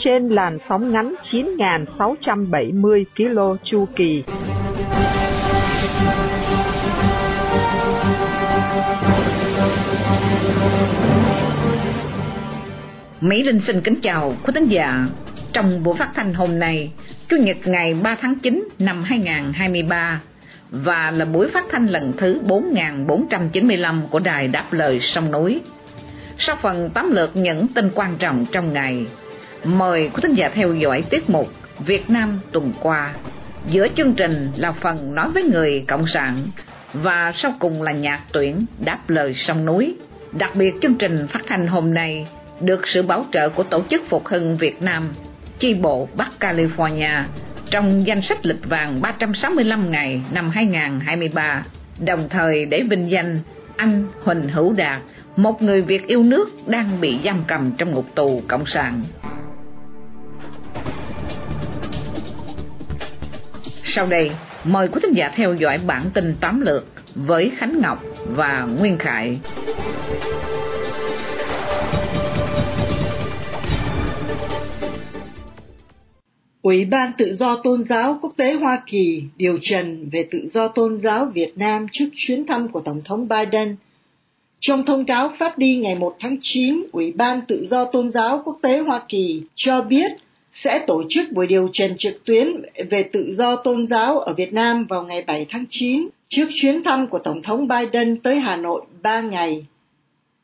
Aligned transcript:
Trên 0.00 0.28
làn 0.28 0.58
sóng 0.68 0.92
ngắn 0.92 1.14
9.670 1.30 3.04
km 3.16 3.56
chu 3.64 3.86
kỳ. 3.96 4.24
Mỹ 13.20 13.42
Linh 13.42 13.60
xin 13.60 13.80
kính 13.80 14.00
chào 14.02 14.34
quý 14.44 14.52
thính 14.54 14.66
giả. 14.68 15.06
Trong 15.52 15.82
buổi 15.82 15.96
phát 15.96 16.10
thanh 16.14 16.34
hôm 16.34 16.58
nay, 16.58 16.92
Chủ 17.28 17.36
nhật 17.36 17.56
ngày 17.64 17.94
3 17.94 18.16
tháng 18.20 18.38
9 18.38 18.68
năm 18.78 19.02
2023 19.02 20.20
và 20.70 21.10
là 21.10 21.24
buổi 21.24 21.48
phát 21.50 21.64
thanh 21.70 21.86
lần 21.86 22.12
thứ 22.16 22.40
4495 22.46 24.02
của 24.10 24.18
Đài 24.18 24.48
Đáp 24.48 24.72
Lời 24.72 25.00
Sông 25.00 25.32
Núi. 25.32 25.60
Sau 26.38 26.56
phần 26.62 26.90
tóm 26.94 27.10
lược 27.10 27.36
những 27.36 27.66
tin 27.74 27.90
quan 27.94 28.16
trọng 28.18 28.46
trong 28.52 28.72
ngày, 28.72 29.06
mời 29.64 30.10
quý 30.14 30.20
thính 30.22 30.34
giả 30.34 30.48
theo 30.48 30.74
dõi 30.74 31.04
tiết 31.10 31.30
mục 31.30 31.48
Việt 31.78 32.10
Nam 32.10 32.40
tuần 32.52 32.72
qua. 32.80 33.14
Giữa 33.70 33.88
chương 33.88 34.14
trình 34.14 34.52
là 34.56 34.72
phần 34.72 35.14
nói 35.14 35.30
với 35.34 35.42
người 35.42 35.84
Cộng 35.88 36.06
sản 36.06 36.46
và 36.92 37.32
sau 37.34 37.54
cùng 37.58 37.82
là 37.82 37.92
nhạc 37.92 38.20
tuyển 38.32 38.64
Đáp 38.84 38.98
Lời 39.08 39.34
Sông 39.34 39.64
Núi. 39.64 39.96
Đặc 40.32 40.56
biệt 40.56 40.74
chương 40.82 40.94
trình 40.94 41.26
phát 41.26 41.40
thanh 41.46 41.66
hôm 41.66 41.94
nay 41.94 42.26
được 42.60 42.88
sự 42.88 43.02
bảo 43.02 43.24
trợ 43.32 43.48
của 43.48 43.62
Tổ 43.62 43.82
chức 43.90 44.02
Phục 44.08 44.26
hưng 44.26 44.56
Việt 44.56 44.82
Nam, 44.82 45.12
chi 45.58 45.74
bộ 45.74 46.08
Bắc 46.14 46.28
California 46.40 47.22
trong 47.70 48.06
danh 48.06 48.22
sách 48.22 48.46
lịch 48.46 48.64
vàng 48.68 49.00
365 49.00 49.90
ngày 49.90 50.22
năm 50.30 50.50
2023, 50.50 51.64
đồng 51.98 52.28
thời 52.28 52.66
để 52.66 52.82
vinh 52.90 53.10
danh 53.10 53.40
anh 53.76 54.04
Huỳnh 54.24 54.48
Hữu 54.48 54.72
Đạt, 54.72 55.02
một 55.36 55.62
người 55.62 55.82
Việt 55.82 56.06
yêu 56.06 56.22
nước 56.22 56.48
đang 56.66 57.00
bị 57.00 57.18
giam 57.24 57.44
cầm 57.46 57.72
trong 57.78 57.90
ngục 57.90 58.06
tù 58.14 58.42
Cộng 58.48 58.66
sản. 58.66 59.02
Sau 63.94 64.06
đây, 64.06 64.30
mời 64.64 64.88
quý 64.88 65.00
thính 65.02 65.12
giả 65.12 65.32
theo 65.36 65.54
dõi 65.54 65.78
bản 65.78 66.10
tin 66.14 66.34
tóm 66.40 66.60
lược 66.60 66.84
với 67.14 67.50
Khánh 67.56 67.80
Ngọc 67.80 68.04
và 68.26 68.64
Nguyên 68.78 68.98
Khải. 68.98 69.38
Ủy 76.62 76.84
ban 76.84 77.12
Tự 77.18 77.34
do 77.34 77.56
Tôn 77.56 77.84
giáo 77.84 78.18
Quốc 78.22 78.32
tế 78.36 78.52
Hoa 78.52 78.82
Kỳ 78.86 79.22
điều 79.36 79.58
trần 79.62 80.08
về 80.12 80.28
tự 80.30 80.48
do 80.52 80.68
tôn 80.68 80.98
giáo 81.00 81.24
Việt 81.34 81.52
Nam 81.56 81.86
trước 81.92 82.08
chuyến 82.16 82.46
thăm 82.46 82.68
của 82.68 82.80
Tổng 82.80 83.02
thống 83.04 83.28
Biden. 83.28 83.76
Trong 84.60 84.84
thông 84.84 85.04
cáo 85.04 85.32
phát 85.38 85.58
đi 85.58 85.76
ngày 85.76 85.94
1 85.94 86.16
tháng 86.20 86.36
9, 86.42 86.84
Ủy 86.92 87.12
ban 87.12 87.40
Tự 87.48 87.66
do 87.66 87.84
Tôn 87.84 88.10
giáo 88.10 88.42
Quốc 88.44 88.58
tế 88.62 88.78
Hoa 88.78 89.02
Kỳ 89.08 89.42
cho 89.54 89.82
biết 89.82 90.12
sẽ 90.52 90.84
tổ 90.86 91.02
chức 91.08 91.32
buổi 91.32 91.46
điều 91.46 91.68
trần 91.72 91.96
trực 91.98 92.24
tuyến 92.24 92.48
về 92.90 93.02
tự 93.12 93.34
do 93.34 93.56
tôn 93.56 93.86
giáo 93.86 94.18
ở 94.18 94.34
Việt 94.34 94.52
Nam 94.52 94.86
vào 94.86 95.02
ngày 95.02 95.24
7 95.26 95.46
tháng 95.50 95.64
9 95.70 96.08
trước 96.28 96.46
chuyến 96.54 96.82
thăm 96.82 97.06
của 97.06 97.18
Tổng 97.18 97.42
thống 97.42 97.68
Biden 97.68 98.16
tới 98.16 98.40
Hà 98.40 98.56
Nội 98.56 98.82
3 99.02 99.20
ngày. 99.20 99.66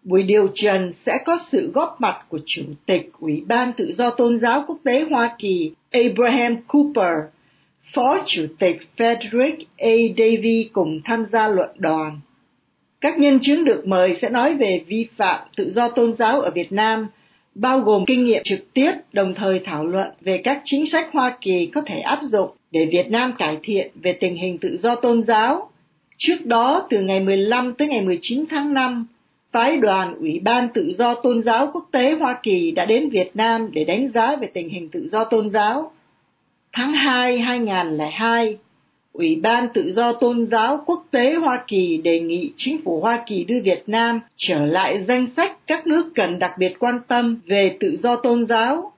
Buổi 0.03 0.23
điều 0.23 0.49
trần 0.55 0.93
sẽ 1.07 1.19
có 1.25 1.39
sự 1.47 1.71
góp 1.75 2.01
mặt 2.01 2.25
của 2.29 2.39
Chủ 2.47 2.63
tịch 2.87 3.11
Ủy 3.21 3.43
ban 3.47 3.73
Tự 3.73 3.93
do 3.93 4.11
Tôn 4.11 4.41
giáo 4.41 4.65
Quốc 4.67 4.79
tế 4.85 5.05
Hoa 5.11 5.37
Kỳ 5.39 5.73
Abraham 5.93 6.57
Cooper, 6.57 7.15
Phó 7.95 8.19
Chủ 8.27 8.47
tịch 8.59 8.77
Frederick 8.97 9.57
A. 9.79 9.95
Davy 10.17 10.69
cùng 10.73 11.01
tham 11.05 11.25
gia 11.33 11.49
luận 11.49 11.71
đoàn. 11.77 12.21
Các 13.01 13.19
nhân 13.19 13.39
chứng 13.43 13.65
được 13.65 13.87
mời 13.87 14.15
sẽ 14.15 14.31
nói 14.31 14.55
về 14.55 14.85
vi 14.87 15.07
phạm 15.17 15.49
tự 15.57 15.71
do 15.71 15.89
tôn 15.89 16.13
giáo 16.13 16.41
ở 16.41 16.51
Việt 16.51 16.73
Nam, 16.73 17.09
bao 17.57 17.81
gồm 17.81 18.05
kinh 18.07 18.25
nghiệm 18.25 18.43
trực 18.45 18.75
tiếp, 18.75 18.93
đồng 19.13 19.35
thời 19.35 19.59
thảo 19.59 19.87
luận 19.87 20.09
về 20.21 20.41
các 20.45 20.61
chính 20.65 20.87
sách 20.87 21.09
Hoa 21.13 21.37
Kỳ 21.41 21.67
có 21.67 21.81
thể 21.87 21.99
áp 21.99 22.19
dụng 22.23 22.51
để 22.71 22.89
Việt 22.93 23.11
Nam 23.11 23.33
cải 23.39 23.59
thiện 23.63 23.91
về 24.03 24.13
tình 24.13 24.37
hình 24.37 24.59
tự 24.59 24.77
do 24.77 24.95
tôn 24.95 25.23
giáo. 25.23 25.71
Trước 26.19 26.47
đó, 26.47 26.87
từ 26.91 27.01
ngày 27.01 27.21
15 27.21 27.73
tới 27.73 27.89
ngày 27.89 28.03
19 28.03 28.45
tháng 28.51 28.75
5, 28.75 29.07
phái 29.53 29.77
đoàn 29.77 30.15
Ủy 30.15 30.41
ban 30.45 30.69
Tự 30.75 30.93
do 30.99 31.15
Tôn 31.15 31.43
giáo 31.43 31.71
Quốc 31.73 31.89
tế 31.91 32.13
Hoa 32.13 32.39
Kỳ 32.43 32.71
đã 32.71 32.85
đến 32.85 33.09
Việt 33.09 33.31
Nam 33.35 33.71
để 33.73 33.85
đánh 33.85 34.09
giá 34.09 34.37
về 34.37 34.47
tình 34.55 34.69
hình 34.69 34.89
tự 34.89 35.09
do 35.09 35.25
tôn 35.25 35.51
giáo. 35.51 35.93
Tháng 36.73 36.93
2 36.93 37.39
2002, 37.39 38.59
Ủy 39.19 39.37
ban 39.43 39.69
Tự 39.75 39.93
do 39.93 40.13
Tôn 40.13 40.47
giáo 40.51 40.83
Quốc 40.87 41.07
tế 41.11 41.35
Hoa 41.35 41.65
Kỳ 41.67 41.97
đề 41.97 42.21
nghị 42.21 42.53
chính 42.57 42.83
phủ 42.85 43.01
Hoa 43.01 43.23
Kỳ 43.27 43.45
đưa 43.45 43.61
Việt 43.61 43.83
Nam 43.87 44.21
trở 44.37 44.67
lại 44.67 45.05
danh 45.09 45.27
sách 45.37 45.59
các 45.67 45.87
nước 45.87 46.11
cần 46.15 46.39
đặc 46.39 46.53
biệt 46.59 46.79
quan 46.79 47.01
tâm 47.09 47.41
về 47.47 47.77
tự 47.81 47.97
do 47.97 48.17
tôn 48.17 48.47
giáo. 48.47 48.93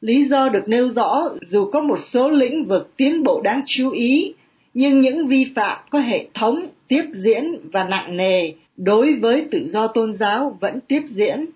Lý 0.00 0.24
do 0.24 0.48
được 0.48 0.62
nêu 0.66 0.88
rõ 0.88 1.28
dù 1.42 1.70
có 1.70 1.80
một 1.80 1.98
số 1.98 2.30
lĩnh 2.30 2.64
vực 2.64 2.96
tiến 2.96 3.22
bộ 3.22 3.40
đáng 3.40 3.62
chú 3.66 3.90
ý, 3.90 4.34
nhưng 4.74 5.00
những 5.00 5.26
vi 5.26 5.46
phạm 5.54 5.78
có 5.90 5.98
hệ 5.98 6.26
thống, 6.34 6.66
tiếp 6.88 7.04
diễn 7.12 7.44
và 7.72 7.84
nặng 7.84 8.16
nề 8.16 8.52
đối 8.76 9.14
với 9.14 9.44
tự 9.50 9.68
do 9.68 9.86
tôn 9.86 10.16
giáo 10.16 10.56
vẫn 10.60 10.80
tiếp 10.88 11.02
diễn. 11.06 11.46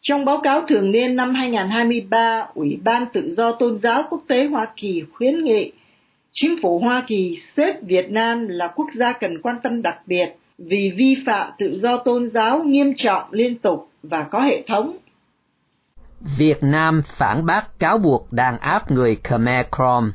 Trong 0.00 0.24
báo 0.24 0.40
cáo 0.42 0.60
thường 0.60 0.90
niên 0.90 1.16
năm 1.16 1.34
2023, 1.34 2.46
Ủy 2.54 2.78
ban 2.84 3.04
Tự 3.12 3.34
do 3.34 3.52
Tôn 3.52 3.78
giáo 3.82 4.02
Quốc 4.10 4.22
tế 4.28 4.44
Hoa 4.44 4.66
Kỳ 4.76 5.02
khuyến 5.12 5.44
nghị 5.44 5.72
chính 6.40 6.62
phủ 6.62 6.78
Hoa 6.78 7.02
Kỳ 7.06 7.38
xếp 7.56 7.82
Việt 7.82 8.10
Nam 8.10 8.48
là 8.48 8.68
quốc 8.68 8.86
gia 8.94 9.12
cần 9.12 9.42
quan 9.42 9.56
tâm 9.62 9.82
đặc 9.82 9.98
biệt 10.06 10.26
vì 10.58 10.92
vi 10.96 11.16
phạm 11.26 11.52
tự 11.58 11.78
do 11.78 11.96
tôn 11.96 12.30
giáo 12.30 12.62
nghiêm 12.64 12.94
trọng 12.96 13.32
liên 13.32 13.58
tục 13.58 13.90
và 14.02 14.26
có 14.30 14.40
hệ 14.40 14.62
thống. 14.68 14.96
Việt 16.38 16.62
Nam 16.62 17.02
phản 17.18 17.46
bác 17.46 17.78
cáo 17.78 17.98
buộc 17.98 18.32
đàn 18.32 18.58
áp 18.58 18.90
người 18.90 19.16
Khmer 19.24 19.66
Krom. 19.76 20.12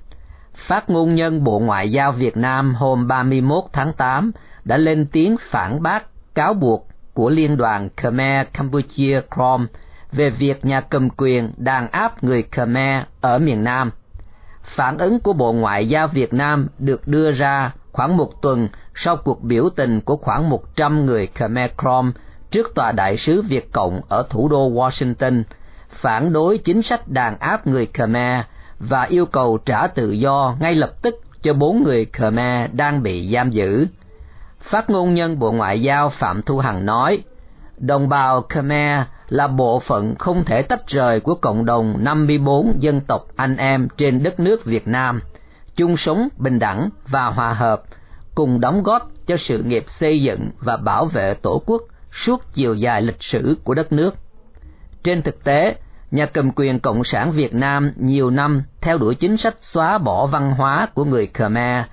Phát 0.67 0.89
ngôn 0.89 1.15
nhân 1.15 1.43
Bộ 1.43 1.59
Ngoại 1.59 1.91
giao 1.91 2.11
Việt 2.11 2.37
Nam 2.37 2.75
hôm 2.75 3.07
31 3.07 3.63
tháng 3.73 3.93
8 3.97 4.31
đã 4.65 4.77
lên 4.77 5.05
tiếng 5.11 5.35
phản 5.51 5.83
bác 5.83 6.03
cáo 6.35 6.53
buộc 6.53 6.87
của 7.13 7.29
Liên 7.29 7.57
đoàn 7.57 7.89
Khmer 7.97 8.47
Campuchia 8.53 9.21
Krom 9.35 9.67
về 10.11 10.29
việc 10.29 10.65
nhà 10.65 10.81
cầm 10.81 11.09
quyền 11.09 11.51
đàn 11.57 11.91
áp 11.91 12.23
người 12.23 12.43
Khmer 12.51 13.03
ở 13.21 13.39
miền 13.39 13.63
Nam. 13.63 13.91
Phản 14.75 14.97
ứng 14.97 15.19
của 15.19 15.33
Bộ 15.33 15.53
Ngoại 15.53 15.89
giao 15.89 16.07
Việt 16.07 16.33
Nam 16.33 16.67
được 16.79 17.07
đưa 17.07 17.31
ra 17.31 17.71
khoảng 17.91 18.17
một 18.17 18.41
tuần 18.41 18.67
sau 18.95 19.17
cuộc 19.17 19.43
biểu 19.43 19.69
tình 19.75 20.01
của 20.01 20.17
khoảng 20.17 20.49
100 20.49 21.05
người 21.05 21.27
Khmer 21.27 21.71
Krom 21.77 22.11
trước 22.51 22.75
tòa 22.75 22.91
đại 22.91 23.17
sứ 23.17 23.41
Việt 23.41 23.71
Cộng 23.71 24.01
ở 24.09 24.25
thủ 24.29 24.47
đô 24.47 24.71
Washington, 24.71 25.43
phản 25.89 26.33
đối 26.33 26.57
chính 26.57 26.81
sách 26.81 27.07
đàn 27.07 27.37
áp 27.39 27.67
người 27.67 27.87
Khmer 27.93 28.45
và 28.79 29.03
yêu 29.03 29.25
cầu 29.25 29.57
trả 29.65 29.87
tự 29.87 30.11
do 30.11 30.55
ngay 30.59 30.75
lập 30.75 30.91
tức 31.01 31.15
cho 31.41 31.53
bốn 31.53 31.83
người 31.83 32.05
Khmer 32.05 32.69
đang 32.73 33.03
bị 33.03 33.31
giam 33.33 33.51
giữ. 33.51 33.87
Phát 34.61 34.89
ngôn 34.89 35.13
nhân 35.13 35.39
Bộ 35.39 35.51
Ngoại 35.51 35.81
giao 35.81 36.09
Phạm 36.09 36.41
Thu 36.41 36.59
Hằng 36.59 36.85
nói, 36.85 37.23
đồng 37.77 38.09
bào 38.09 38.41
Khmer 38.41 39.05
là 39.31 39.47
bộ 39.47 39.79
phận 39.79 40.15
không 40.15 40.45
thể 40.45 40.61
tách 40.61 40.87
rời 40.87 41.19
của 41.19 41.35
cộng 41.35 41.65
đồng 41.65 41.95
54 41.99 42.73
dân 42.79 43.01
tộc 43.01 43.27
anh 43.35 43.57
em 43.57 43.87
trên 43.97 44.23
đất 44.23 44.39
nước 44.39 44.65
Việt 44.65 44.87
Nam, 44.87 45.21
chung 45.75 45.97
sống 45.97 46.27
bình 46.37 46.59
đẳng 46.59 46.89
và 47.07 47.25
hòa 47.25 47.53
hợp, 47.53 47.81
cùng 48.35 48.59
đóng 48.59 48.83
góp 48.83 49.11
cho 49.27 49.37
sự 49.37 49.63
nghiệp 49.63 49.83
xây 49.87 50.21
dựng 50.21 50.49
và 50.59 50.77
bảo 50.77 51.05
vệ 51.05 51.33
Tổ 51.33 51.61
quốc 51.65 51.81
suốt 52.11 52.41
chiều 52.53 52.75
dài 52.75 53.01
lịch 53.01 53.23
sử 53.23 53.57
của 53.63 53.73
đất 53.73 53.91
nước. 53.91 54.15
Trên 55.03 55.21
thực 55.21 55.43
tế, 55.43 55.75
nhà 56.11 56.25
cầm 56.25 56.51
quyền 56.55 56.79
Cộng 56.79 57.03
sản 57.03 57.31
Việt 57.31 57.53
Nam 57.53 57.91
nhiều 57.95 58.29
năm 58.29 58.63
theo 58.81 58.97
đuổi 58.97 59.15
chính 59.15 59.37
sách 59.37 59.55
xóa 59.61 59.97
bỏ 59.97 60.25
văn 60.25 60.51
hóa 60.51 60.87
của 60.93 61.05
người 61.05 61.27
Khmer, 61.27 61.85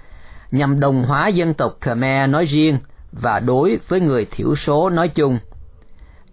nhằm 0.50 0.80
đồng 0.80 1.02
hóa 1.02 1.28
dân 1.28 1.54
tộc 1.54 1.72
Khmer 1.80 2.30
nói 2.30 2.44
riêng 2.44 2.78
và 3.12 3.40
đối 3.40 3.78
với 3.88 4.00
người 4.00 4.26
thiểu 4.30 4.54
số 4.54 4.90
nói 4.90 5.08
chung. 5.08 5.38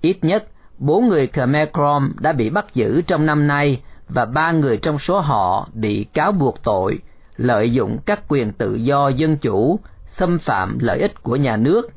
Ít 0.01 0.17
nhất, 0.21 0.43
bốn 0.77 1.07
người 1.07 1.27
Khmer 1.27 1.69
Krom 1.73 2.11
đã 2.19 2.31
bị 2.33 2.49
bắt 2.49 2.65
giữ 2.73 3.01
trong 3.01 3.25
năm 3.25 3.47
nay 3.47 3.81
và 4.09 4.25
ba 4.25 4.51
người 4.51 4.77
trong 4.77 4.99
số 4.99 5.19
họ 5.19 5.67
bị 5.73 6.05
cáo 6.13 6.31
buộc 6.31 6.63
tội 6.63 6.99
lợi 7.37 7.71
dụng 7.71 7.97
các 8.05 8.19
quyền 8.27 8.51
tự 8.51 8.75
do 8.75 9.09
dân 9.09 9.37
chủ, 9.37 9.79
xâm 10.05 10.39
phạm 10.39 10.79
lợi 10.79 10.99
ích 10.99 11.23
của 11.23 11.35
nhà 11.35 11.57
nước, 11.57 11.89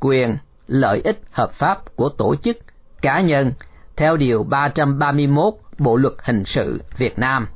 quyền, 0.00 0.36
lợi 0.66 1.00
ích 1.04 1.20
hợp 1.30 1.52
pháp 1.52 1.96
của 1.96 2.08
tổ 2.08 2.34
chức, 2.36 2.56
cá 3.02 3.20
nhân, 3.20 3.52
theo 3.96 4.16
Điều 4.16 4.42
331 4.42 5.54
Bộ 5.78 5.96
Luật 5.96 6.14
Hình 6.22 6.44
sự 6.44 6.82
Việt 6.98 7.18
Nam. 7.18 7.46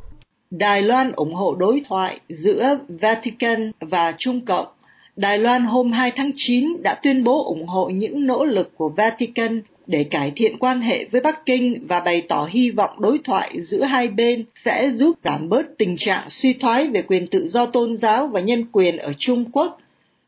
Đài 0.51 0.83
Loan 0.83 1.13
ủng 1.13 1.35
hộ 1.35 1.55
đối 1.55 1.83
thoại 1.89 2.21
giữa 2.29 2.79
Vatican 2.89 3.73
và 3.81 4.15
Trung 4.19 4.45
Cộng. 4.47 4.67
Đài 5.17 5.39
Loan 5.39 5.65
hôm 5.65 5.93
2 5.93 6.13
tháng 6.17 6.31
9 6.37 6.83
đã 6.83 6.99
tuyên 7.03 7.25
bố 7.25 7.45
ủng 7.45 7.67
hộ 7.67 7.89
những 7.89 8.27
nỗ 8.27 8.45
lực 8.45 8.71
của 8.77 8.89
Vatican 8.89 9.63
để 9.87 10.05
cải 10.05 10.33
thiện 10.37 10.59
quan 10.59 10.81
hệ 10.81 11.05
với 11.05 11.21
Bắc 11.21 11.47
Kinh 11.47 11.87
và 11.89 12.01
bày 12.01 12.23
tỏ 12.29 12.49
hy 12.51 12.71
vọng 12.71 12.91
đối 12.99 13.19
thoại 13.19 13.63
giữa 13.63 13.83
hai 13.83 14.09
bên 14.09 14.45
sẽ 14.65 14.91
giúp 14.95 15.19
giảm 15.25 15.49
bớt 15.49 15.79
tình 15.79 15.97
trạng 15.97 16.31
suy 16.31 16.53
thoái 16.53 16.89
về 16.89 17.03
quyền 17.03 17.27
tự 17.27 17.49
do 17.49 17.67
tôn 17.67 17.97
giáo 17.97 18.27
và 18.27 18.41
nhân 18.41 18.67
quyền 18.73 18.97
ở 18.97 19.13
Trung 19.19 19.45
Quốc. 19.53 19.79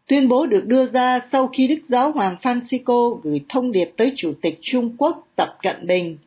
Tuyên 0.08 0.28
bố 0.28 0.46
được 0.46 0.66
đưa 0.66 0.86
ra 0.86 1.20
sau 1.32 1.46
khi 1.46 1.66
Đức 1.66 1.78
Giáo 1.88 2.12
Hoàng 2.12 2.36
Francisco 2.42 3.14
gửi 3.22 3.40
thông 3.48 3.72
điệp 3.72 3.90
tới 3.96 4.12
Chủ 4.16 4.32
tịch 4.42 4.58
Trung 4.60 4.96
Quốc 4.98 5.28
Tập 5.36 5.56
Cận 5.62 5.86
Bình. 5.86 6.18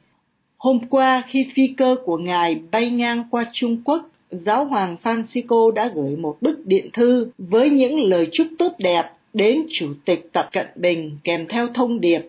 Hôm 0.57 0.79
qua, 0.89 1.23
khi 1.27 1.45
phi 1.55 1.67
cơ 1.77 1.95
của 2.05 2.17
Ngài 2.17 2.55
bay 2.71 2.89
ngang 2.89 3.23
qua 3.31 3.45
Trung 3.53 3.81
Quốc, 3.85 4.09
Giáo 4.31 4.65
hoàng 4.65 4.95
Francisco 5.03 5.71
đã 5.71 5.91
gửi 5.95 6.15
một 6.15 6.37
bức 6.41 6.65
điện 6.65 6.89
thư 6.93 7.27
với 7.37 7.69
những 7.69 7.99
lời 7.99 8.27
chúc 8.31 8.47
tốt 8.57 8.71
đẹp 8.79 9.11
đến 9.33 9.65
Chủ 9.69 9.93
tịch 10.05 10.29
Tập 10.33 10.49
Cận 10.51 10.65
Bình 10.75 11.17
kèm 11.23 11.47
theo 11.47 11.67
thông 11.67 12.01
điệp 12.01 12.21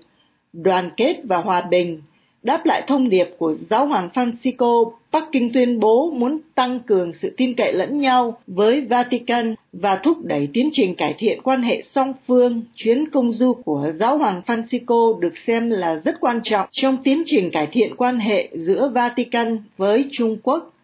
đoàn 0.52 0.90
kết 0.96 1.20
và 1.24 1.36
hòa 1.36 1.60
bình. 1.60 2.02
Đáp 2.42 2.66
lại 2.66 2.82
thông 2.86 3.08
điệp 3.08 3.28
của 3.38 3.54
Giáo 3.70 3.86
hoàng 3.86 4.08
Francisco, 4.14 4.92
Bắc 5.12 5.24
Kinh 5.32 5.52
tuyên 5.52 5.80
bố 5.80 6.10
muốn 6.10 6.38
tăng 6.54 6.80
cường 6.80 7.12
sự 7.12 7.34
tin 7.36 7.54
cậy 7.54 7.72
lẫn 7.72 7.98
nhau 7.98 8.38
với 8.46 8.80
Vatican 8.80 9.54
và 9.72 9.96
thúc 9.96 10.24
đẩy 10.24 10.48
tiến 10.52 10.70
trình 10.72 10.94
cải 10.94 11.14
thiện 11.18 11.42
quan 11.42 11.62
hệ 11.62 11.82
song 11.82 12.12
phương. 12.26 12.62
Chuyến 12.74 13.10
công 13.10 13.32
du 13.32 13.52
của 13.52 13.92
Giáo 13.94 14.18
hoàng 14.18 14.42
Francisco 14.46 15.20
được 15.20 15.36
xem 15.38 15.70
là 15.70 16.00
rất 16.04 16.20
quan 16.20 16.40
trọng 16.42 16.68
trong 16.72 16.96
tiến 17.04 17.22
trình 17.26 17.50
cải 17.50 17.66
thiện 17.72 17.96
quan 17.96 18.18
hệ 18.18 18.48
giữa 18.52 18.90
Vatican 18.94 19.58
với 19.76 20.04
Trung 20.12 20.36
Quốc. 20.42 20.74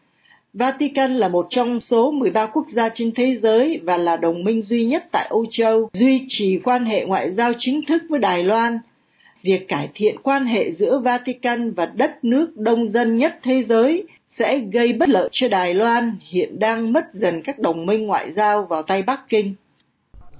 Vatican 0.53 1.15
là 1.15 1.29
một 1.29 1.47
trong 1.51 1.81
số 1.81 2.11
13 2.11 2.47
quốc 2.47 2.67
gia 2.69 2.89
trên 2.89 3.13
thế 3.13 3.37
giới 3.43 3.81
và 3.85 3.97
là 3.97 4.17
đồng 4.17 4.45
minh 4.45 4.63
duy 4.63 4.85
nhất 4.85 5.05
tại 5.13 5.27
Âu 5.31 5.47
Châu, 5.51 5.89
duy 5.93 6.25
trì 6.29 6.59
quan 6.65 6.85
hệ 6.85 7.05
ngoại 7.05 7.31
giao 7.31 7.53
chính 7.59 7.85
thức 7.85 8.03
với 8.09 8.21
Đài 8.21 8.43
Loan 8.43 8.79
việc 9.47 9.69
cải 9.69 9.89
thiện 9.95 10.17
quan 10.23 10.45
hệ 10.45 10.73
giữa 10.73 10.99
Vatican 10.99 11.73
và 11.73 11.87
đất 11.87 12.25
nước 12.25 12.51
đông 12.57 12.93
dân 12.93 13.17
nhất 13.17 13.35
thế 13.43 13.63
giới 13.69 14.07
sẽ 14.39 14.59
gây 14.59 14.93
bất 14.93 15.09
lợi 15.09 15.29
cho 15.33 15.49
Đài 15.49 15.75
Loan 15.75 16.17
hiện 16.31 16.59
đang 16.59 16.93
mất 16.93 17.05
dần 17.15 17.43
các 17.43 17.59
đồng 17.59 17.87
minh 17.87 18.07
ngoại 18.07 18.33
giao 18.33 18.63
vào 18.63 18.83
tay 18.83 19.03
Bắc 19.03 19.21
Kinh. 19.29 19.55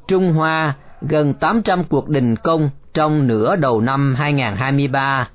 Trung 0.09 0.33
Hoa 0.33 0.75
gần 1.01 1.35
800 1.35 1.85
cuộc 1.85 2.09
đình 2.09 2.37
công 2.37 2.71
trong 2.95 3.27
nửa 3.27 3.57
đầu 3.57 3.81
năm 3.81 4.15
2023. 4.19 5.29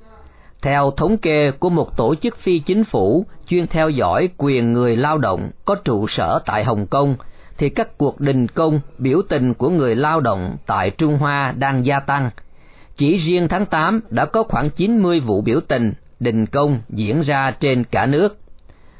Theo 0.62 0.90
thống 0.90 1.16
kê 1.16 1.50
của 1.50 1.70
một 1.70 1.96
tổ 1.96 2.14
chức 2.14 2.38
phi 2.38 2.58
chính 2.58 2.84
phủ 2.84 3.26
chuyên 3.46 3.66
theo 3.66 3.90
dõi 3.90 4.28
quyền 4.36 4.72
người 4.72 4.96
lao 4.96 5.18
động 5.18 5.50
có 5.64 5.74
trụ 5.74 6.06
sở 6.06 6.38
tại 6.46 6.64
Hồng 6.64 6.86
Kông, 6.86 7.16
thì 7.58 7.68
các 7.68 7.98
cuộc 7.98 8.20
đình 8.20 8.48
công 8.48 8.80
biểu 8.98 9.22
tình 9.28 9.54
của 9.54 9.70
người 9.70 9.96
lao 9.96 10.20
động 10.20 10.56
tại 10.66 10.90
Trung 10.90 11.18
Hoa 11.18 11.54
đang 11.58 11.86
gia 11.86 12.00
tăng– 12.00 12.30
chỉ 13.02 13.16
riêng 13.16 13.48
tháng 13.48 13.66
8 13.66 14.00
đã 14.10 14.24
có 14.24 14.42
khoảng 14.42 14.70
90 14.70 15.20
vụ 15.20 15.40
biểu 15.40 15.60
tình, 15.68 15.92
đình 16.20 16.46
công 16.46 16.78
diễn 16.88 17.20
ra 17.20 17.50
trên 17.60 17.84
cả 17.84 18.06
nước. 18.06 18.38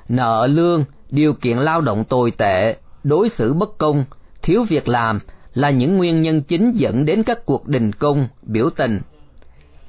Nợ 0.09 0.47
lương, 0.47 0.85
điều 1.11 1.35
kiện 1.35 1.59
lao 1.59 1.81
động 1.81 2.05
tồi 2.05 2.31
tệ, 2.31 2.77
đối 3.05 3.29
xử 3.29 3.53
bất 3.53 3.79
công, 3.79 4.05
thiếu 4.43 4.65
việc 4.69 4.89
làm 4.89 5.21
là 5.55 5.71
những 5.71 5.97
nguyên 5.97 6.23
nhân 6.23 6.43
chính 6.43 6.73
dẫn 6.73 7.05
đến 7.05 7.23
các 7.23 7.47
cuộc 7.47 7.69
đình 7.69 7.93
công, 7.93 8.29
biểu 8.43 8.71
tình. 8.77 9.01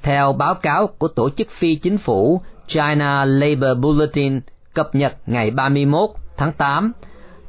Theo 0.02 0.32
báo 0.32 0.54
cáo 0.54 0.86
của 0.86 1.08
tổ 1.08 1.30
chức 1.30 1.48
phi 1.50 1.74
chính 1.74 1.98
phủ 1.98 2.40
China 2.66 3.24
Labor 3.24 3.78
Bulletin 3.80 4.40
cập 4.74 4.94
nhật 4.94 5.14
ngày 5.26 5.50
31 5.50 6.10
tháng 6.36 6.52
8, 6.52 6.92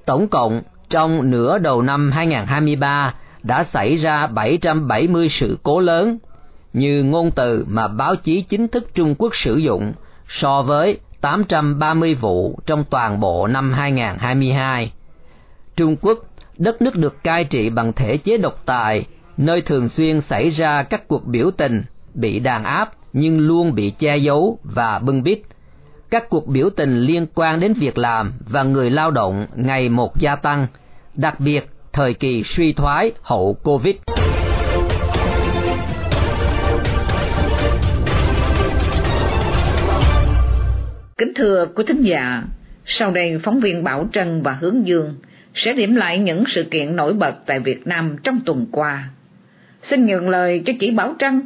tổng 0.06 0.28
cộng 0.28 0.62
trong 0.90 1.32
nửa 1.32 1.58
đầu 1.58 1.82
năm 1.82 2.12
2023 2.12 3.14
đã 3.44 3.64
xảy 3.64 3.96
ra 3.96 4.28
770 4.28 5.30
sự 5.30 5.58
cố 5.64 5.80
lớn, 5.80 6.18
như 6.76 7.04
ngôn 7.04 7.32
từ 7.32 7.66
mà 7.70 7.88
báo 7.88 8.16
chí 8.16 8.42
chính 8.42 8.68
thức 8.68 8.90
Trung 8.94 9.16
Quốc 9.18 9.36
sử 9.36 9.56
dụng 9.56 9.94
so 10.28 10.62
với 10.62 11.00
830 11.22 12.16
vụ 12.16 12.60
trong 12.66 12.84
toàn 12.90 13.20
bộ 13.20 13.48
năm 13.48 13.74
2022. 13.74 14.92
Trung 15.76 15.96
Quốc, 16.02 16.20
đất 16.58 16.82
nước 16.82 16.96
được 16.96 17.24
cai 17.24 17.44
trị 17.44 17.70
bằng 17.70 17.94
thể 17.94 18.18
chế 18.18 18.38
độc 18.38 18.66
tài, 18.66 19.06
nơi 19.38 19.62
thường 19.62 19.90
xuyên 19.90 20.22
xảy 20.22 20.50
ra 20.50 20.84
các 20.84 21.08
cuộc 21.08 21.26
biểu 21.26 21.52
tình, 21.52 21.84
bị 22.14 22.40
đàn 22.40 22.64
áp 22.64 22.92
nhưng 23.14 23.40
luôn 23.40 23.76
bị 23.76 23.90
che 24.00 24.18
giấu 24.18 24.60
và 24.64 25.00
bưng 25.00 25.24
bít. 25.24 25.40
Các 26.10 26.30
cuộc 26.30 26.48
biểu 26.48 26.70
tình 26.70 27.00
liên 27.00 27.26
quan 27.36 27.60
đến 27.60 27.74
việc 27.74 27.98
làm 27.98 28.34
và 28.50 28.64
người 28.64 28.90
lao 28.90 29.12
động 29.12 29.48
ngày 29.56 29.90
một 29.90 30.20
gia 30.20 30.36
tăng, 30.36 30.68
đặc 31.14 31.40
biệt 31.40 31.70
thời 31.94 32.14
kỳ 32.14 32.44
suy 32.44 32.74
thoái 32.74 33.12
hậu 33.22 33.58
Covid. 33.64 33.96
Kính 41.20 41.32
thưa 41.36 41.66
quý 41.76 41.84
thính 41.88 42.02
giả, 42.02 42.44
sau 42.86 43.12
đây 43.12 43.40
phóng 43.44 43.60
viên 43.60 43.84
Bảo 43.84 44.08
Trân 44.14 44.42
và 44.42 44.52
Hướng 44.52 44.88
Dương 44.88 45.16
sẽ 45.54 45.74
điểm 45.74 45.96
lại 45.96 46.20
những 46.20 46.44
sự 46.48 46.64
kiện 46.64 46.96
nổi 46.96 47.14
bật 47.14 47.36
tại 47.46 47.60
Việt 47.60 47.88
Nam 47.88 48.16
trong 48.24 48.40
tuần 48.46 48.66
qua. 48.72 49.10
Xin 49.82 50.06
nhường 50.06 50.30
lời 50.30 50.64
cho 50.66 50.74
chị 50.80 50.92
Bảo 50.92 51.14
Trân. 51.20 51.42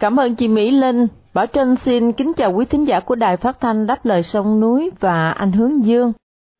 Cảm 0.00 0.20
ơn 0.20 0.34
chị 0.34 0.48
Mỹ 0.48 0.70
Linh. 0.70 1.06
Bảo 1.34 1.46
Trân 1.46 1.76
xin 1.76 2.12
kính 2.12 2.32
chào 2.36 2.52
quý 2.52 2.64
thính 2.64 2.86
giả 2.86 3.00
của 3.00 3.14
Đài 3.14 3.36
Phát 3.36 3.60
thanh 3.60 3.86
Đáp 3.86 4.06
lời 4.06 4.22
sông 4.22 4.60
núi 4.60 4.90
và 5.00 5.30
anh 5.30 5.52
Hướng 5.52 5.84
Dương. 5.84 6.12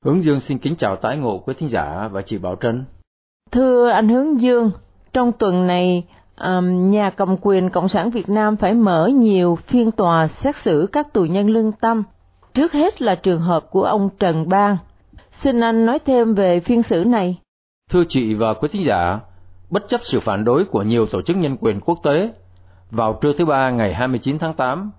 Hướng 0.04 0.22
Dương 0.22 0.40
xin 0.40 0.58
kính 0.58 0.76
chào 0.76 0.96
tái 0.96 1.16
ngộ 1.16 1.38
quý 1.38 1.54
thính 1.58 1.68
giả 1.68 2.08
và 2.12 2.22
chị 2.22 2.38
Bảo 2.38 2.56
Trân. 2.60 2.84
Thưa 3.52 3.88
anh 3.88 4.08
Hướng 4.08 4.40
Dương, 4.40 4.70
trong 5.12 5.32
tuần 5.38 5.66
này 5.66 6.04
um, 6.40 6.90
nhà 6.90 7.10
cầm 7.10 7.36
quyền 7.40 7.70
Cộng 7.70 7.88
sản 7.88 8.10
Việt 8.10 8.28
Nam 8.28 8.56
phải 8.56 8.74
mở 8.74 9.10
nhiều 9.14 9.58
phiên 9.66 9.90
tòa 9.90 10.28
xét 10.28 10.56
xử 10.56 10.88
các 10.92 11.12
tù 11.12 11.24
nhân 11.24 11.50
lương 11.50 11.72
tâm 11.72 12.02
Trước 12.54 12.72
hết 12.72 13.02
là 13.02 13.14
trường 13.14 13.40
hợp 13.40 13.70
của 13.70 13.84
ông 13.84 14.08
Trần 14.18 14.48
Bang. 14.48 14.76
Xin 15.30 15.60
anh 15.60 15.86
nói 15.86 15.98
thêm 15.98 16.34
về 16.34 16.60
phiên 16.60 16.82
xử 16.82 17.04
này. 17.04 17.38
Thưa 17.90 18.02
chị 18.08 18.34
và 18.34 18.54
quý 18.54 18.68
thính 18.72 18.86
giả, 18.86 19.20
bất 19.70 19.88
chấp 19.88 20.00
sự 20.04 20.20
phản 20.20 20.44
đối 20.44 20.64
của 20.64 20.82
nhiều 20.82 21.06
tổ 21.06 21.22
chức 21.22 21.36
nhân 21.36 21.56
quyền 21.60 21.80
quốc 21.80 21.98
tế, 22.02 22.32
vào 22.90 23.18
trưa 23.20 23.32
thứ 23.38 23.44
ba 23.44 23.70
ngày 23.70 23.94
29 23.94 24.38
tháng 24.38 24.54
8, 24.54 24.90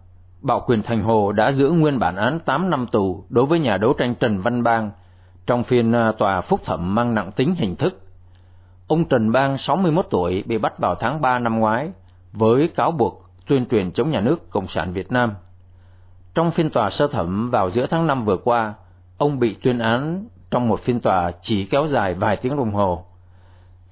Bảo 0.41 0.63
quyền 0.67 0.83
Thành 0.83 1.03
Hồ 1.03 1.31
đã 1.31 1.51
giữ 1.51 1.71
nguyên 1.71 1.99
bản 1.99 2.15
án 2.15 2.39
8 2.39 2.69
năm 2.69 2.87
tù 2.91 3.23
đối 3.29 3.45
với 3.45 3.59
nhà 3.59 3.77
đấu 3.77 3.93
tranh 3.93 4.15
Trần 4.15 4.37
Văn 4.37 4.63
Bang 4.63 4.91
trong 5.47 5.63
phiên 5.63 5.91
à, 5.91 6.11
tòa 6.11 6.41
phúc 6.41 6.59
thẩm 6.65 6.95
mang 6.95 7.15
nặng 7.15 7.31
tính 7.31 7.55
hình 7.55 7.75
thức. 7.75 8.01
Ông 8.87 9.05
Trần 9.05 9.31
Bang, 9.31 9.57
61 9.57 10.07
tuổi, 10.09 10.43
bị 10.45 10.57
bắt 10.57 10.79
vào 10.79 10.95
tháng 10.95 11.21
3 11.21 11.39
năm 11.39 11.59
ngoái 11.59 11.91
với 12.31 12.67
cáo 12.67 12.91
buộc 12.91 13.23
tuyên 13.47 13.65
truyền 13.65 13.91
chống 13.91 14.09
nhà 14.09 14.21
nước 14.21 14.49
Cộng 14.49 14.67
sản 14.67 14.93
Việt 14.93 15.11
Nam 15.11 15.33
trong 16.33 16.51
phiên 16.51 16.69
tòa 16.69 16.89
sơ 16.89 17.07
thẩm 17.07 17.49
vào 17.51 17.69
giữa 17.69 17.87
tháng 17.87 18.07
5 18.07 18.25
vừa 18.25 18.37
qua, 18.37 18.73
ông 19.17 19.39
bị 19.39 19.57
tuyên 19.63 19.79
án 19.79 20.25
trong 20.51 20.67
một 20.67 20.79
phiên 20.79 20.99
tòa 20.99 21.31
chỉ 21.41 21.65
kéo 21.65 21.87
dài 21.87 22.13
vài 22.13 22.37
tiếng 22.37 22.57
đồng 22.57 22.73
hồ. 22.73 23.05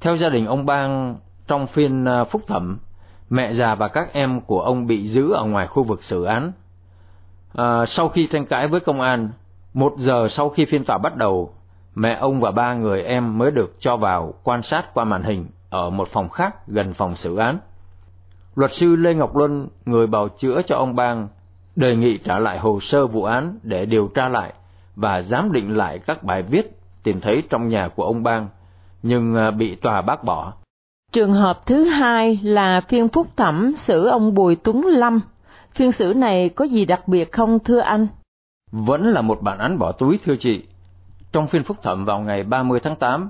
Theo 0.01 0.15
gia 0.15 0.29
đình 0.29 0.46
ông 0.46 0.65
Bang, 0.65 1.15
trong 1.48 1.67
phiên 1.67 2.06
à, 2.06 2.24
phúc 2.24 2.41
thẩm, 2.48 2.77
mẹ 3.29 3.53
già 3.53 3.75
và 3.75 3.88
các 3.88 4.13
em 4.13 4.41
của 4.41 4.62
ông 4.62 4.88
bị 4.88 5.08
giữ 5.08 5.32
ở 5.32 5.46
ngoài 5.46 5.67
khu 5.67 5.84
vực 5.84 6.03
xử 6.03 6.24
án. 6.24 6.51
À, 7.53 7.86
sau 7.86 8.10
khi 8.10 8.27
tranh 8.27 8.46
cãi 8.46 8.67
với 8.67 8.79
công 8.79 9.01
an, 9.01 9.29
một 9.74 9.94
giờ 9.98 10.27
sau 10.29 10.50
khi 10.50 10.65
phiên 10.65 10.86
tòa 10.86 10.98
bắt 10.98 11.15
đầu, 11.15 11.53
mẹ 11.96 12.13
ông 12.13 12.39
và 12.39 12.51
ba 12.51 12.74
người 12.74 13.03
em 13.03 13.38
mới 13.38 13.51
được 13.51 13.75
cho 13.79 13.98
vào 13.98 14.34
quan 14.44 14.63
sát 14.63 14.94
qua 14.94 15.03
màn 15.03 15.24
hình 15.24 15.48
ở 15.70 15.89
một 15.89 16.08
phòng 16.08 16.29
khác 16.29 16.67
gần 16.67 16.94
phòng 16.94 17.15
xử 17.15 17.38
án. 17.38 17.60
Luật 18.56 18.74
sư 18.74 18.96
Lê 18.96 19.13
Ngọc 19.13 19.36
Luân, 19.36 19.67
người 19.86 20.08
bào 20.08 20.27
chữa 20.27 20.62
cho 20.62 20.75
ông 20.75 20.96
Bang, 20.96 21.27
đề 21.77 21.96
nghị 21.96 22.17
trả 22.17 22.39
lại 22.39 22.60
hồ 22.60 22.79
sơ 22.79 23.07
vụ 23.07 23.24
án 23.24 23.60
để 23.63 23.86
điều 23.86 24.07
tra 24.07 24.29
lại 24.29 24.53
và 24.96 25.22
giám 25.22 25.51
định 25.51 25.77
lại 25.77 26.00
các 26.00 26.24
bài 26.24 26.41
viết 26.41 26.79
tìm 27.03 27.22
thấy 27.22 27.43
trong 27.50 27.69
nhà 27.69 27.88
của 27.88 28.03
ông 28.03 28.24
Bang, 28.24 28.48
nhưng 29.03 29.36
à, 29.36 29.51
bị 29.51 29.75
tòa 29.75 30.01
bác 30.01 30.24
bỏ. 30.24 30.53
Trường 31.12 31.34
hợp 31.34 31.65
thứ 31.65 31.84
hai 31.84 32.39
là 32.43 32.81
phiên 32.81 33.10
phúc 33.10 33.27
thẩm 33.38 33.74
xử 33.75 34.07
ông 34.07 34.34
Bùi 34.34 34.55
Tuấn 34.55 34.86
Lâm. 34.86 35.19
Phiên 35.72 35.91
xử 35.91 36.13
này 36.13 36.50
có 36.50 36.65
gì 36.65 36.86
đặc 36.86 37.07
biệt 37.07 37.31
không 37.31 37.60
thưa 37.60 37.79
anh? 37.79 38.07
Vẫn 38.72 39.07
là 39.07 39.22
một 39.22 39.41
bản 39.41 39.57
án 39.60 39.79
bỏ 39.79 39.91
túi 39.91 40.19
thưa 40.25 40.36
chị. 40.36 40.67
Trong 41.31 41.48
phiên 41.48 41.63
phúc 41.63 41.77
thẩm 41.84 42.05
vào 42.05 42.19
ngày 42.19 42.43
30 42.43 42.79
tháng 42.79 42.96
8, 42.96 43.29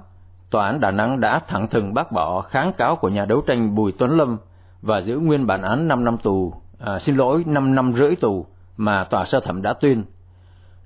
Tòa 0.52 0.66
án 0.66 0.80
Đà 0.80 0.92
Nẵng 0.92 1.20
đã 1.20 1.40
thẳng 1.40 1.68
thừng 1.68 1.94
bác 1.94 2.12
bỏ 2.12 2.42
kháng 2.42 2.74
cáo 2.74 2.96
của 2.96 3.10
nhà 3.10 3.26
đấu 3.26 3.42
tranh 3.42 3.76
Bùi 3.76 3.92
Tuấn 3.92 4.18
Lâm 4.18 4.38
và 4.82 5.02
giữ 5.02 5.20
nguyên 5.20 5.48
bản 5.48 5.62
án 5.62 5.88
5 5.88 6.04
năm 6.04 6.18
tù 6.18 6.54
à, 6.80 7.00
xin 7.00 7.16
lỗi 7.16 7.44
5 7.48 7.76
năm 7.76 7.94
rưỡi 7.94 8.16
tù 8.16 8.46
mà 8.78 9.04
tòa 9.04 9.26
sơ 9.26 9.40
thẩm 9.40 9.62
đã 9.62 9.74
tuyên. 9.74 10.04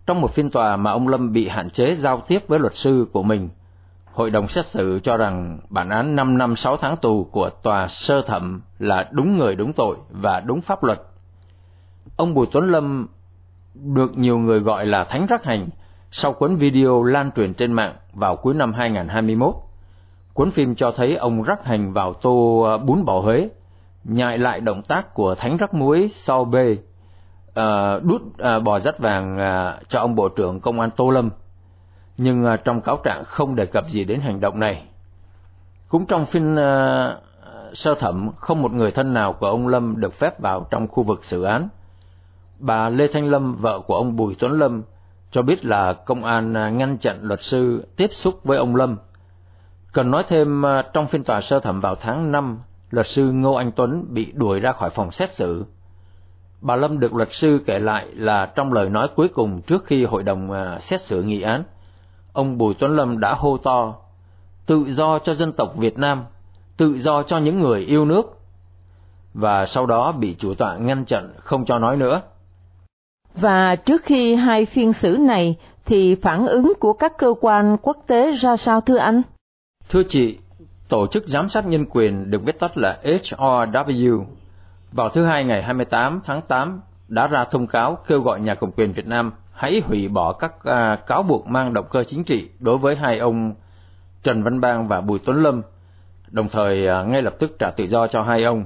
Trong 0.05 0.21
một 0.21 0.33
phiên 0.33 0.49
tòa 0.49 0.75
mà 0.75 0.91
ông 0.91 1.07
Lâm 1.07 1.33
bị 1.33 1.47
hạn 1.47 1.69
chế 1.69 1.95
giao 1.95 2.21
tiếp 2.27 2.39
với 2.47 2.59
luật 2.59 2.75
sư 2.75 3.07
của 3.11 3.23
mình, 3.23 3.49
hội 4.13 4.29
đồng 4.29 4.47
xét 4.47 4.65
xử 4.65 4.99
cho 5.03 5.17
rằng 5.17 5.59
bản 5.69 5.89
án 5.89 6.15
5 6.15 6.37
năm 6.37 6.55
6 6.55 6.77
tháng 6.77 6.97
tù 6.97 7.23
của 7.23 7.49
tòa 7.49 7.87
sơ 7.87 8.21
thẩm 8.21 8.61
là 8.79 9.09
đúng 9.11 9.37
người 9.37 9.55
đúng 9.55 9.73
tội 9.73 9.97
và 10.09 10.39
đúng 10.39 10.61
pháp 10.61 10.83
luật. 10.83 11.01
Ông 12.15 12.33
Bùi 12.33 12.47
Tuấn 12.51 12.71
Lâm 12.71 13.07
được 13.73 14.17
nhiều 14.17 14.37
người 14.37 14.59
gọi 14.59 14.85
là 14.85 15.03
thánh 15.03 15.25
rắc 15.25 15.43
hành 15.43 15.69
sau 16.11 16.33
cuốn 16.33 16.55
video 16.55 17.03
lan 17.03 17.31
truyền 17.35 17.53
trên 17.53 17.73
mạng 17.73 17.93
vào 18.13 18.35
cuối 18.35 18.53
năm 18.53 18.73
2021. 18.73 19.55
Cuốn 20.33 20.51
phim 20.51 20.75
cho 20.75 20.91
thấy 20.91 21.15
ông 21.15 21.43
rắc 21.43 21.65
hành 21.65 21.93
vào 21.93 22.13
tô 22.13 22.61
à, 22.61 22.77
bún 22.77 23.05
bò 23.05 23.19
Huế, 23.19 23.49
nhại 24.03 24.37
lại 24.37 24.61
động 24.61 24.81
tác 24.81 25.13
của 25.13 25.35
thánh 25.35 25.57
rắc 25.57 25.73
muối 25.73 26.09
sau 26.13 26.45
bê, 26.45 26.77
uh, 27.49 28.03
đút 28.03 28.21
uh, 28.21 28.63
bò 28.63 28.79
rắt 28.79 28.99
vàng 28.99 29.35
uh, 29.35 29.89
cho 29.89 29.99
ông 29.99 30.15
Bộ 30.15 30.29
trưởng 30.29 30.59
Công 30.59 30.79
an 30.79 30.89
Tô 30.91 31.09
Lâm. 31.09 31.29
Nhưng 32.17 32.45
uh, 32.45 32.63
trong 32.63 32.81
cáo 32.81 32.97
trạng 33.03 33.23
không 33.23 33.55
đề 33.55 33.65
cập 33.65 33.89
gì 33.89 34.03
đến 34.03 34.21
hành 34.21 34.39
động 34.39 34.59
này. 34.59 34.83
Cũng 35.89 36.05
trong 36.05 36.25
phiên 36.25 36.53
uh, 36.53 37.17
sơ 37.73 37.95
thẩm, 37.95 38.29
không 38.37 38.61
một 38.61 38.71
người 38.71 38.91
thân 38.91 39.13
nào 39.13 39.33
của 39.33 39.47
ông 39.47 39.67
Lâm 39.67 39.99
được 39.99 40.13
phép 40.13 40.39
vào 40.39 40.67
trong 40.69 40.87
khu 40.87 41.03
vực 41.03 41.25
xử 41.25 41.43
án. 41.43 41.69
Bà 42.59 42.89
Lê 42.89 43.07
Thanh 43.13 43.25
Lâm, 43.25 43.55
vợ 43.55 43.79
của 43.79 43.95
ông 43.95 44.15
Bùi 44.15 44.35
Tuấn 44.39 44.59
Lâm, 44.59 44.81
cho 45.31 45.41
biết 45.41 45.65
là 45.65 45.93
công 45.93 46.23
an 46.23 46.53
ngăn 46.77 46.97
chặn 46.97 47.19
luật 47.21 47.41
sư 47.41 47.87
tiếp 47.95 48.07
xúc 48.11 48.39
với 48.43 48.57
ông 48.57 48.75
Lâm. 48.75 48.97
Cần 49.93 50.11
nói 50.11 50.23
thêm 50.27 50.63
trong 50.93 51.07
phiên 51.07 51.23
tòa 51.23 51.41
sơ 51.41 51.59
thẩm 51.59 51.79
vào 51.79 51.95
tháng 51.95 52.31
5, 52.31 52.59
luật 52.91 53.07
sư 53.07 53.31
Ngô 53.31 53.53
Anh 53.53 53.71
Tuấn 53.71 54.05
bị 54.09 54.31
đuổi 54.31 54.59
ra 54.59 54.71
khỏi 54.71 54.89
phòng 54.89 55.11
xét 55.11 55.33
xử. 55.33 55.65
Bà 56.61 56.75
Lâm 56.75 56.99
được 56.99 57.13
luật 57.13 57.33
sư 57.33 57.59
kể 57.65 57.79
lại 57.79 58.07
là 58.13 58.45
trong 58.55 58.73
lời 58.73 58.89
nói 58.89 59.07
cuối 59.15 59.27
cùng 59.27 59.61
trước 59.61 59.85
khi 59.85 60.05
hội 60.05 60.23
đồng 60.23 60.49
xét 60.79 61.01
xử 61.01 61.23
nghị 61.23 61.41
án, 61.41 61.63
ông 62.33 62.57
Bùi 62.57 62.73
Tuấn 62.73 62.95
Lâm 62.95 63.19
đã 63.19 63.33
hô 63.33 63.57
to, 63.57 63.95
tự 64.65 64.85
do 64.87 65.19
cho 65.19 65.33
dân 65.33 65.51
tộc 65.51 65.77
Việt 65.77 65.97
Nam, 65.97 66.25
tự 66.77 66.97
do 66.97 67.23
cho 67.23 67.37
những 67.37 67.59
người 67.59 67.81
yêu 67.81 68.05
nước, 68.05 68.39
và 69.33 69.65
sau 69.65 69.85
đó 69.85 70.11
bị 70.11 70.35
chủ 70.39 70.53
tọa 70.53 70.77
ngăn 70.77 71.05
chặn 71.05 71.33
không 71.37 71.65
cho 71.65 71.79
nói 71.79 71.97
nữa. 71.97 72.21
Và 73.35 73.75
trước 73.75 74.03
khi 74.03 74.35
hai 74.35 74.65
phiên 74.65 74.93
xử 74.93 75.17
này 75.19 75.55
thì 75.85 76.15
phản 76.15 76.47
ứng 76.47 76.73
của 76.79 76.93
các 76.93 77.17
cơ 77.17 77.33
quan 77.41 77.77
quốc 77.81 77.97
tế 78.07 78.31
ra 78.31 78.57
sao 78.57 78.81
thưa 78.81 78.97
anh? 78.97 79.21
Thưa 79.89 80.01
chị, 80.09 80.39
Tổ 80.91 81.07
chức 81.07 81.27
Giám 81.27 81.49
sát 81.49 81.65
Nhân 81.65 81.85
quyền 81.85 82.31
được 82.31 82.43
viết 82.43 82.59
tắt 82.59 82.77
là 82.77 82.99
HRW 83.03 84.25
vào 84.91 85.09
thứ 85.09 85.25
Hai 85.25 85.43
ngày 85.43 85.63
28 85.63 86.21
tháng 86.23 86.41
8 86.41 86.81
đã 87.07 87.27
ra 87.27 87.45
thông 87.45 87.67
cáo 87.67 87.97
kêu 88.07 88.21
gọi 88.21 88.39
nhà 88.39 88.55
cầm 88.55 88.71
quyền 88.71 88.93
Việt 88.93 89.07
Nam 89.07 89.31
hãy 89.53 89.81
hủy 89.85 90.07
bỏ 90.07 90.33
các 90.33 90.63
à, 90.63 90.95
cáo 91.07 91.23
buộc 91.23 91.47
mang 91.47 91.73
động 91.73 91.85
cơ 91.89 92.03
chính 92.03 92.23
trị 92.23 92.49
đối 92.59 92.77
với 92.77 92.95
hai 92.95 93.19
ông 93.19 93.53
Trần 94.23 94.43
Văn 94.43 94.61
Bang 94.61 94.87
và 94.87 95.01
Bùi 95.01 95.19
Tuấn 95.19 95.43
Lâm, 95.43 95.61
đồng 96.27 96.49
thời 96.49 96.87
à, 96.87 97.03
ngay 97.03 97.21
lập 97.21 97.33
tức 97.39 97.55
trả 97.59 97.71
tự 97.71 97.83
do 97.87 98.07
cho 98.07 98.23
hai 98.23 98.43
ông. 98.43 98.65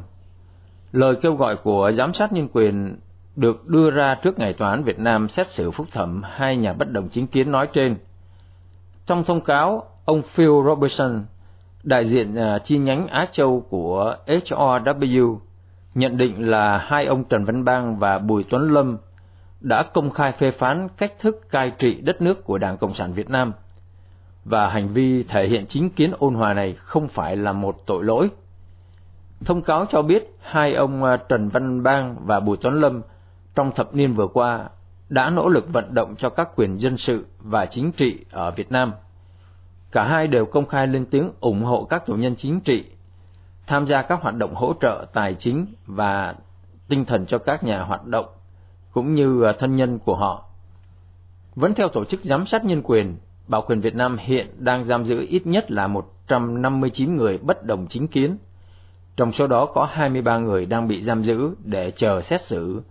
Lời 0.91 1.15
kêu 1.21 1.35
gọi 1.35 1.55
của 1.55 1.91
giám 1.91 2.13
sát 2.13 2.33
nhân 2.33 2.47
quyền 2.53 2.99
được 3.35 3.67
đưa 3.67 3.91
ra 3.91 4.15
trước 4.15 4.39
ngày 4.39 4.53
tòa 4.53 4.69
án 4.69 4.83
Việt 4.83 4.99
Nam 4.99 5.27
xét 5.27 5.49
xử 5.49 5.71
phúc 5.71 5.87
thẩm 5.91 6.21
hai 6.23 6.57
nhà 6.57 6.73
bất 6.73 6.91
đồng 6.91 7.09
chính 7.09 7.27
kiến 7.27 7.51
nói 7.51 7.67
trên. 7.73 7.97
Trong 9.05 9.23
thông 9.23 9.41
cáo, 9.41 9.83
ông 10.05 10.21
Phil 10.21 10.49
Robertson, 10.65 11.25
đại 11.85 12.05
diện 12.05 12.35
à, 12.35 12.59
chi 12.59 12.77
nhánh 12.77 13.07
Á 13.07 13.27
Châu 13.31 13.65
của 13.69 14.15
HRW, 14.27 15.37
nhận 15.95 16.17
định 16.17 16.49
là 16.49 16.77
hai 16.77 17.05
ông 17.05 17.23
Trần 17.23 17.45
Văn 17.45 17.65
Bang 17.65 17.99
và 17.99 18.19
Bùi 18.19 18.43
Tuấn 18.49 18.73
Lâm 18.73 18.97
đã 19.59 19.83
công 19.83 20.11
khai 20.11 20.31
phê 20.31 20.51
phán 20.51 20.87
cách 20.97 21.13
thức 21.19 21.49
cai 21.51 21.71
trị 21.71 22.01
đất 22.01 22.21
nước 22.21 22.45
của 22.45 22.57
Đảng 22.57 22.77
Cộng 22.77 22.93
sản 22.93 23.13
Việt 23.13 23.29
Nam 23.29 23.53
và 24.45 24.69
hành 24.69 24.87
vi 24.87 25.23
thể 25.23 25.47
hiện 25.47 25.65
chính 25.67 25.89
kiến 25.89 26.11
ôn 26.19 26.33
hòa 26.33 26.53
này 26.53 26.73
không 26.73 27.07
phải 27.07 27.35
là 27.35 27.53
một 27.53 27.75
tội 27.85 28.03
lỗi. 28.03 28.29
Thông 29.45 29.61
cáo 29.61 29.85
cho 29.89 30.01
biết 30.01 30.35
hai 30.41 30.73
ông 30.73 31.03
à, 31.03 31.17
Trần 31.17 31.49
Văn 31.49 31.83
Bang 31.83 32.15
và 32.25 32.39
Bùi 32.39 32.57
Tuấn 32.57 32.81
Lâm 32.81 33.01
trong 33.55 33.71
thập 33.71 33.95
niên 33.95 34.13
vừa 34.13 34.27
qua 34.27 34.69
đã 35.09 35.29
nỗ 35.29 35.49
lực 35.49 35.73
vận 35.73 35.93
động 35.93 36.15
cho 36.17 36.29
các 36.29 36.49
quyền 36.55 36.75
dân 36.75 36.97
sự 36.97 37.25
và 37.39 37.65
chính 37.65 37.91
trị 37.91 38.25
ở 38.31 38.51
Việt 38.51 38.71
Nam. 38.71 38.91
Cả 39.95 40.03
hai 40.03 40.27
đều 40.27 40.45
công 40.45 40.65
khai 40.65 40.87
lên 40.87 41.05
tiếng 41.05 41.31
ủng 41.39 41.63
hộ 41.63 41.83
các 41.83 42.05
tù 42.05 42.13
nhân 42.13 42.35
chính 42.35 42.59
trị, 42.59 42.85
tham 43.67 43.87
gia 43.87 44.01
các 44.01 44.21
hoạt 44.21 44.35
động 44.35 44.55
hỗ 44.55 44.73
trợ 44.81 45.05
tài 45.13 45.33
chính 45.33 45.65
và 45.85 46.35
tinh 46.87 47.05
thần 47.05 47.25
cho 47.25 47.37
các 47.37 47.63
nhà 47.63 47.83
hoạt 47.83 48.05
động 48.05 48.25
cũng 48.91 49.13
như 49.13 49.43
à, 49.43 49.53
thân 49.59 49.75
nhân 49.75 49.99
của 49.99 50.15
họ. 50.15 50.45
Vẫn 51.55 51.73
theo 51.73 51.87
Tổ 51.87 52.05
chức 52.05 52.23
Giám 52.23 52.45
sát 52.45 52.65
Nhân 52.65 52.81
quyền, 52.83 53.17
Bảo 53.47 53.61
quyền 53.61 53.81
Việt 53.81 53.95
Nam 53.95 54.17
hiện 54.19 54.47
đang 54.57 54.83
giam 54.83 55.03
giữ 55.03 55.25
ít 55.29 55.47
nhất 55.47 55.71
là 55.71 55.87
159 55.87 57.15
người 57.15 57.37
bất 57.37 57.63
đồng 57.63 57.87
chính 57.87 58.07
kiến. 58.07 58.37
Trong 59.17 59.31
số 59.31 59.47
đó 59.47 59.65
có 59.65 59.87
23 59.91 60.37
người 60.37 60.65
đang 60.65 60.87
bị 60.87 61.01
giam 61.01 61.23
giữ 61.23 61.55
để 61.63 61.91
chờ 61.91 62.21
xét 62.21 62.41
xử 62.41 62.81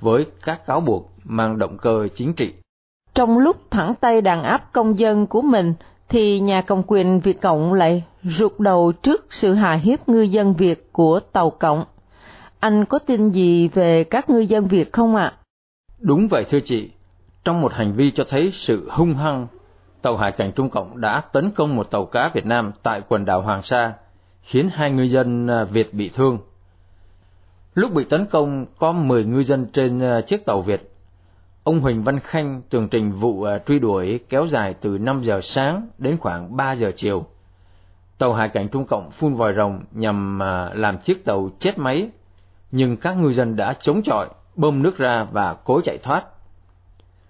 với 0.00 0.26
các 0.44 0.66
cáo 0.66 0.80
buộc 0.80 1.12
mang 1.24 1.58
động 1.58 1.78
cơ 1.78 2.08
chính 2.14 2.34
trị. 2.34 2.54
Trong 3.14 3.38
lúc 3.38 3.56
thẳng 3.70 3.94
tay 4.00 4.20
đàn 4.20 4.42
áp 4.42 4.72
công 4.72 4.98
dân 4.98 5.26
của 5.26 5.42
mình, 5.42 5.74
thì 6.08 6.40
nhà 6.40 6.62
cầm 6.66 6.82
quyền 6.86 7.20
Việt 7.20 7.40
Cộng 7.40 7.74
lại 7.74 8.04
rụt 8.22 8.52
đầu 8.58 8.92
trước 9.02 9.26
sự 9.30 9.54
hà 9.54 9.74
hiếp 9.74 10.08
ngư 10.08 10.22
dân 10.22 10.54
Việt 10.54 10.92
của 10.92 11.20
Tàu 11.20 11.50
Cộng. 11.50 11.84
Anh 12.60 12.84
có 12.84 12.98
tin 12.98 13.30
gì 13.30 13.68
về 13.68 14.04
các 14.04 14.30
ngư 14.30 14.38
dân 14.38 14.66
Việt 14.66 14.92
không 14.92 15.16
ạ? 15.16 15.32
Đúng 16.00 16.28
vậy 16.28 16.44
thưa 16.50 16.60
chị, 16.60 16.90
trong 17.44 17.60
một 17.60 17.72
hành 17.72 17.92
vi 17.92 18.10
cho 18.10 18.24
thấy 18.28 18.50
sự 18.52 18.88
hung 18.90 19.14
hăng, 19.14 19.46
tàu 20.02 20.16
hải 20.16 20.32
cảnh 20.32 20.52
Trung 20.52 20.70
Cộng 20.70 21.00
đã 21.00 21.20
tấn 21.32 21.50
công 21.50 21.76
một 21.76 21.90
tàu 21.90 22.06
cá 22.06 22.30
Việt 22.34 22.46
Nam 22.46 22.72
tại 22.82 23.02
quần 23.08 23.24
đảo 23.24 23.42
Hoàng 23.42 23.62
Sa, 23.62 23.92
khiến 24.42 24.68
hai 24.72 24.90
ngư 24.90 25.02
dân 25.02 25.46
à, 25.46 25.64
Việt 25.64 25.94
bị 25.94 26.10
thương. 26.14 26.38
Lúc 27.74 27.92
bị 27.92 28.04
tấn 28.04 28.26
công, 28.26 28.66
có 28.78 28.92
10 28.92 29.24
ngư 29.24 29.42
dân 29.42 29.66
trên 29.72 30.00
à, 30.00 30.20
chiếc 30.20 30.46
tàu 30.46 30.60
Việt. 30.60 30.93
Ông 31.64 31.80
Huỳnh 31.80 32.02
Văn 32.02 32.20
Khanh 32.20 32.62
tường 32.70 32.88
trình 32.88 33.12
vụ 33.12 33.42
ờ, 33.42 33.58
truy 33.58 33.78
đuổi 33.78 34.20
kéo 34.28 34.46
dài 34.46 34.74
từ 34.80 34.98
5 34.98 35.22
giờ 35.22 35.40
sáng 35.42 35.88
đến 35.98 36.16
khoảng 36.18 36.56
3 36.56 36.72
giờ 36.72 36.92
chiều. 36.96 37.26
Tàu 38.18 38.34
hải 38.34 38.48
cảnh 38.48 38.68
Trung 38.68 38.86
Cộng 38.86 39.10
phun 39.10 39.34
vòi 39.34 39.54
rồng 39.54 39.80
nhằm 39.92 40.38
ờ, 40.38 40.74
làm 40.74 40.98
chiếc 40.98 41.24
tàu 41.24 41.50
chết 41.58 41.78
máy, 41.78 42.10
nhưng 42.70 42.96
các 42.96 43.12
ngư 43.12 43.32
dân 43.32 43.56
đã 43.56 43.74
chống 43.80 44.02
chọi 44.02 44.28
bơm 44.56 44.82
nước 44.82 44.98
ra 44.98 45.26
và 45.32 45.56
cố 45.64 45.80
chạy 45.80 45.98
thoát. 45.98 46.24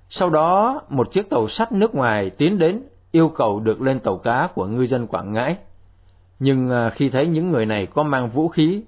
Sau 0.09 0.31
đó, 0.31 0.81
một 0.89 1.13
chiếc 1.13 1.31
tàu 1.31 1.49
sắt 1.49 1.73
nước 1.73 1.95
ngoài 1.95 2.31
tiến 2.31 2.59
đến 2.59 2.83
yêu 3.11 3.29
cầu 3.29 3.61
được 3.61 3.81
lên 3.81 4.01
tàu 4.01 4.19
cá 4.19 4.49
của 4.55 4.67
ngư 4.67 4.87
dân 4.87 5.07
Quảng 5.07 5.33
Ngãi. 5.33 5.57
Nhưng 6.39 6.69
ờ, 6.69 6.91
khi 6.91 7.11
thấy 7.11 7.27
những 7.27 7.51
người 7.51 7.67
này 7.67 7.87
có 7.87 8.03
mang 8.03 8.29
vũ 8.29 8.49
khí, 8.49 8.83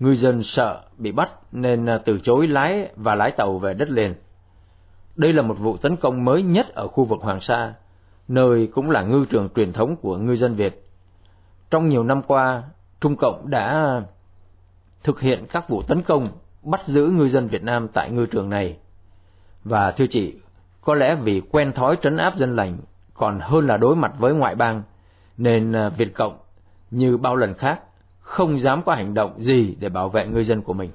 ngư 0.00 0.14
dân 0.14 0.42
sợ 0.42 0.82
bị 0.98 1.12
bắt 1.12 1.30
nên 1.52 1.86
từ 2.04 2.18
chối 2.22 2.46
lái 2.46 2.88
và 2.96 3.14
lái 3.14 3.30
tàu 3.30 3.58
về 3.58 3.74
đất 3.74 3.90
liền. 3.90 4.14
Đây 5.16 5.32
là 5.32 5.42
một 5.42 5.58
vụ 5.58 5.76
tấn 5.76 5.96
công 5.96 6.24
mới 6.24 6.42
nhất 6.42 6.74
ở 6.74 6.88
khu 6.88 7.04
vực 7.04 7.20
Hoàng 7.22 7.40
Sa, 7.40 7.74
nơi 8.28 8.66
cũng 8.74 8.90
là 8.90 9.02
ngư 9.02 9.24
trường 9.30 9.48
truyền 9.54 9.72
thống 9.72 9.96
của 9.96 10.16
ngư 10.16 10.36
dân 10.36 10.54
Việt. 10.54 10.88
Trong 11.70 11.88
nhiều 11.88 12.04
năm 12.04 12.22
qua, 12.22 12.62
Trung 13.00 13.16
Cộng 13.16 13.50
đã 13.50 13.94
thực 15.02 15.20
hiện 15.20 15.46
các 15.50 15.68
vụ 15.68 15.82
tấn 15.82 16.02
công 16.02 16.28
bắt 16.62 16.80
giữ 16.86 17.06
ngư 17.06 17.28
dân 17.28 17.48
Việt 17.48 17.62
Nam 17.62 17.88
tại 17.88 18.10
ngư 18.10 18.26
trường 18.26 18.48
này. 18.50 18.76
Và 19.64 19.90
thưa 19.90 20.06
chị, 20.06 20.34
có 20.80 20.94
lẽ 20.94 21.14
vì 21.14 21.40
quen 21.50 21.72
thói 21.72 21.96
trấn 22.02 22.16
áp 22.16 22.36
dân 22.36 22.56
lành 22.56 22.78
còn 23.14 23.40
hơn 23.40 23.66
là 23.66 23.76
đối 23.76 23.96
mặt 23.96 24.12
với 24.18 24.34
ngoại 24.34 24.54
bang, 24.54 24.82
nên 25.36 25.72
à, 25.72 25.88
Việt 25.88 26.14
Cộng 26.14 26.38
như 26.90 27.16
bao 27.16 27.36
lần 27.36 27.54
khác 27.54 27.80
không 28.20 28.60
dám 28.60 28.82
có 28.82 28.94
hành 28.94 29.14
động 29.14 29.42
gì 29.42 29.76
để 29.80 29.88
bảo 29.88 30.08
vệ 30.08 30.26
ngư 30.26 30.42
dân 30.42 30.62
của 30.62 30.72
mình. 30.72 30.90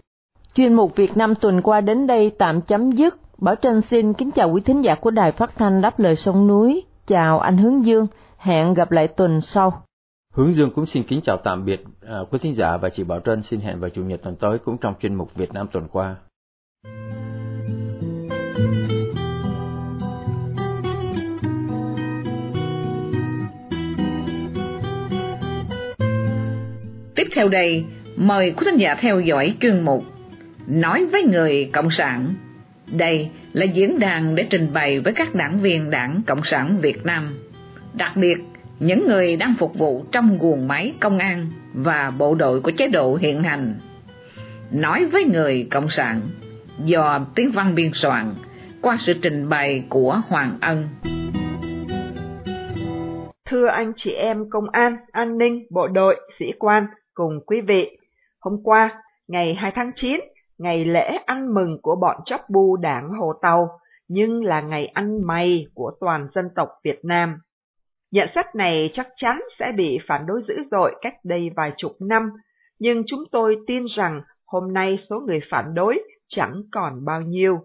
Chuyên 0.56 0.74
mục 0.74 0.96
Việt 0.96 1.18
Nam 1.18 1.36
tuần 1.36 1.62
qua 1.62 1.82
đến 1.82 2.08
đây 2.08 2.32
tạm 2.38 2.62
chấm 2.62 2.92
dứt. 2.92 3.16
Bảo 3.38 3.56
Trân 3.56 3.82
xin 3.82 4.14
kính 4.14 4.32
chào 4.32 4.50
quý 4.50 4.62
thính 4.66 4.84
giả 4.84 4.96
của 4.96 5.12
Đài 5.12 5.32
Phát 5.32 5.52
thanh 5.58 5.82
Đáp 5.82 6.00
lời 6.00 6.16
sông 6.16 6.48
núi. 6.48 6.84
Chào 7.08 7.40
anh 7.40 7.58
Hướng 7.58 7.86
Dương, 7.86 8.08
hẹn 8.38 8.74
gặp 8.74 8.92
lại 8.92 9.08
tuần 9.08 9.42
sau. 9.42 9.84
Hướng 10.34 10.54
Dương 10.54 10.72
cũng 10.76 10.86
xin 10.86 11.04
kính 11.04 11.22
chào 11.24 11.38
tạm 11.38 11.66
biệt 11.66 11.84
uh, 12.22 12.34
quý 12.34 12.40
thính 12.42 12.56
giả 12.56 12.78
và 12.78 12.90
chị 12.90 13.04
Bảo 13.04 13.20
Trân 13.20 13.42
xin 13.42 13.60
hẹn 13.60 13.80
vào 13.80 13.90
chủ 13.90 14.04
nhật 14.04 14.22
tuần 14.24 14.36
tới 14.36 14.58
cũng 14.60 14.78
trong 14.78 14.94
chuyên 15.00 15.16
mục 15.16 15.36
Việt 15.36 15.54
Nam 15.54 15.68
tuần 15.72 15.88
qua. 15.88 16.16
Tiếp 27.16 27.28
theo 27.36 27.50
đây, 27.50 27.86
mời 28.16 28.52
quý 28.52 28.66
thính 28.66 28.80
giả 28.80 28.96
theo 29.00 29.20
dõi 29.20 29.56
chuyên 29.62 29.82
mục 29.82 30.04
Nói 30.68 31.06
với 31.06 31.24
người 31.24 31.70
Cộng 31.74 31.92
sản. 31.92 32.34
Đây 32.92 33.30
là 33.54 33.66
diễn 33.66 34.00
đàn 34.00 34.36
để 34.36 34.48
trình 34.50 34.74
bày 34.74 35.00
với 35.00 35.14
các 35.14 35.36
đảng 35.36 35.60
viên 35.60 35.90
Đảng 35.90 36.22
Cộng 36.28 36.44
sản 36.44 36.78
Việt 36.82 37.06
Nam, 37.06 37.38
đặc 37.94 38.12
biệt 38.16 38.38
những 38.80 39.08
người 39.08 39.38
đang 39.38 39.54
phục 39.60 39.78
vụ 39.78 40.06
trong 40.12 40.38
guồng 40.40 40.68
máy 40.68 40.94
công 41.00 41.18
an 41.18 41.48
và 41.74 42.12
bộ 42.18 42.36
đội 42.36 42.62
của 42.62 42.72
chế 42.72 42.88
độ 42.88 43.16
hiện 43.16 43.44
hành. 43.44 43.74
Nói 44.72 45.06
với 45.06 45.24
người 45.24 45.68
Cộng 45.72 45.90
sản 45.90 46.22
do 46.86 47.26
tiếng 47.36 47.52
văn 47.52 47.76
biên 47.76 47.92
soạn 47.94 48.34
qua 48.82 48.98
sự 49.00 49.14
trình 49.22 49.50
bày 49.50 49.84
của 49.90 50.22
Hoàng 50.28 50.58
Ân. 50.62 50.88
Thưa 53.46 53.68
anh 53.68 53.94
chị 53.96 54.12
em 54.12 54.50
công 54.50 54.70
an, 54.72 54.98
an 55.12 55.38
ninh, 55.38 55.66
bộ 55.72 55.88
đội, 55.88 56.16
sĩ 56.40 56.52
quan 56.60 56.88
cùng 57.14 57.40
quý 57.46 57.58
vị, 57.68 57.98
hôm 58.40 58.54
qua, 58.64 59.02
ngày 59.28 59.54
2 59.54 59.72
tháng 59.76 59.92
9, 59.96 60.20
ngày 60.58 60.86
lễ 60.86 61.18
ăn 61.26 61.54
mừng 61.54 61.78
của 61.82 61.96
bọn 61.96 62.18
chóc 62.26 62.42
bu 62.50 62.78
đảng 62.78 63.10
Hồ 63.10 63.34
Tàu, 63.42 63.70
nhưng 64.08 64.44
là 64.44 64.62
ngày 64.62 64.86
ăn 64.86 65.28
mày 65.28 65.66
của 65.74 65.92
toàn 66.00 66.28
dân 66.36 66.50
tộc 66.56 66.70
Việt 66.84 67.00
Nam. 67.04 67.38
Nhận 68.12 68.30
xét 68.36 68.46
này 68.56 68.90
chắc 68.94 69.08
chắn 69.16 69.40
sẽ 69.60 69.72
bị 69.72 70.00
phản 70.08 70.26
đối 70.26 70.42
dữ 70.48 70.56
dội 70.72 70.96
cách 71.02 71.16
đây 71.24 71.50
vài 71.56 71.72
chục 71.78 71.92
năm, 72.00 72.30
nhưng 72.80 73.04
chúng 73.08 73.24
tôi 73.32 73.58
tin 73.68 73.86
rằng 73.86 74.22
hôm 74.46 74.74
nay 74.74 75.00
số 75.10 75.20
người 75.20 75.40
phản 75.52 75.74
đối 75.74 76.04
chẳng 76.28 76.62
còn 76.72 77.06
bao 77.06 77.22
nhiêu. 77.22 77.60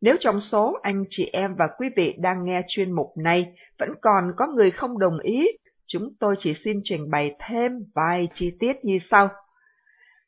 Nếu 0.00 0.16
trong 0.20 0.40
số 0.40 0.78
anh 0.82 1.04
chị 1.10 1.30
em 1.32 1.54
và 1.54 1.68
quý 1.78 1.88
vị 1.96 2.14
đang 2.18 2.44
nghe 2.44 2.62
chuyên 2.68 2.92
mục 2.92 3.12
này 3.16 3.52
vẫn 3.78 3.88
còn 4.02 4.32
có 4.36 4.46
người 4.46 4.70
không 4.70 4.98
đồng 4.98 5.18
ý, 5.18 5.48
chúng 5.86 6.08
tôi 6.20 6.34
chỉ 6.38 6.54
xin 6.64 6.80
trình 6.84 7.10
bày 7.10 7.36
thêm 7.48 7.72
vài 7.94 8.28
chi 8.34 8.50
tiết 8.60 8.72
như 8.82 8.98
sau. 9.10 9.28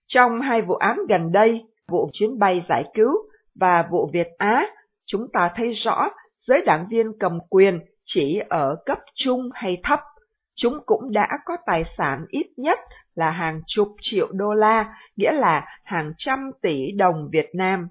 Trong 0.07 0.41
hai 0.41 0.63
vụ 0.63 0.75
án 0.75 0.99
gần 1.09 1.33
đây, 1.33 1.65
vụ 1.90 2.11
chuyến 2.12 2.38
bay 2.38 2.64
giải 2.68 2.85
cứu 2.94 3.11
và 3.54 3.88
vụ 3.90 4.11
Việt 4.12 4.28
Á, 4.38 4.66
chúng 5.06 5.26
ta 5.32 5.50
thấy 5.54 5.73
rõ 5.73 6.09
giới 6.47 6.62
đảng 6.66 6.87
viên 6.90 7.18
cầm 7.18 7.38
quyền 7.50 7.80
chỉ 8.04 8.40
ở 8.49 8.76
cấp 8.87 8.99
trung 9.14 9.50
hay 9.54 9.80
thấp. 9.82 10.00
Chúng 10.54 10.78
cũng 10.87 11.12
đã 11.12 11.28
có 11.44 11.56
tài 11.66 11.85
sản 11.99 12.25
ít 12.28 12.47
nhất 12.56 12.78
là 13.14 13.30
hàng 13.30 13.61
chục 13.66 13.88
triệu 14.02 14.28
đô 14.32 14.54
la, 14.54 14.94
nghĩa 15.16 15.32
là 15.32 15.66
hàng 15.85 16.12
trăm 16.18 16.50
tỷ 16.62 16.92
đồng 16.92 17.28
Việt 17.32 17.50
Nam. 17.54 17.88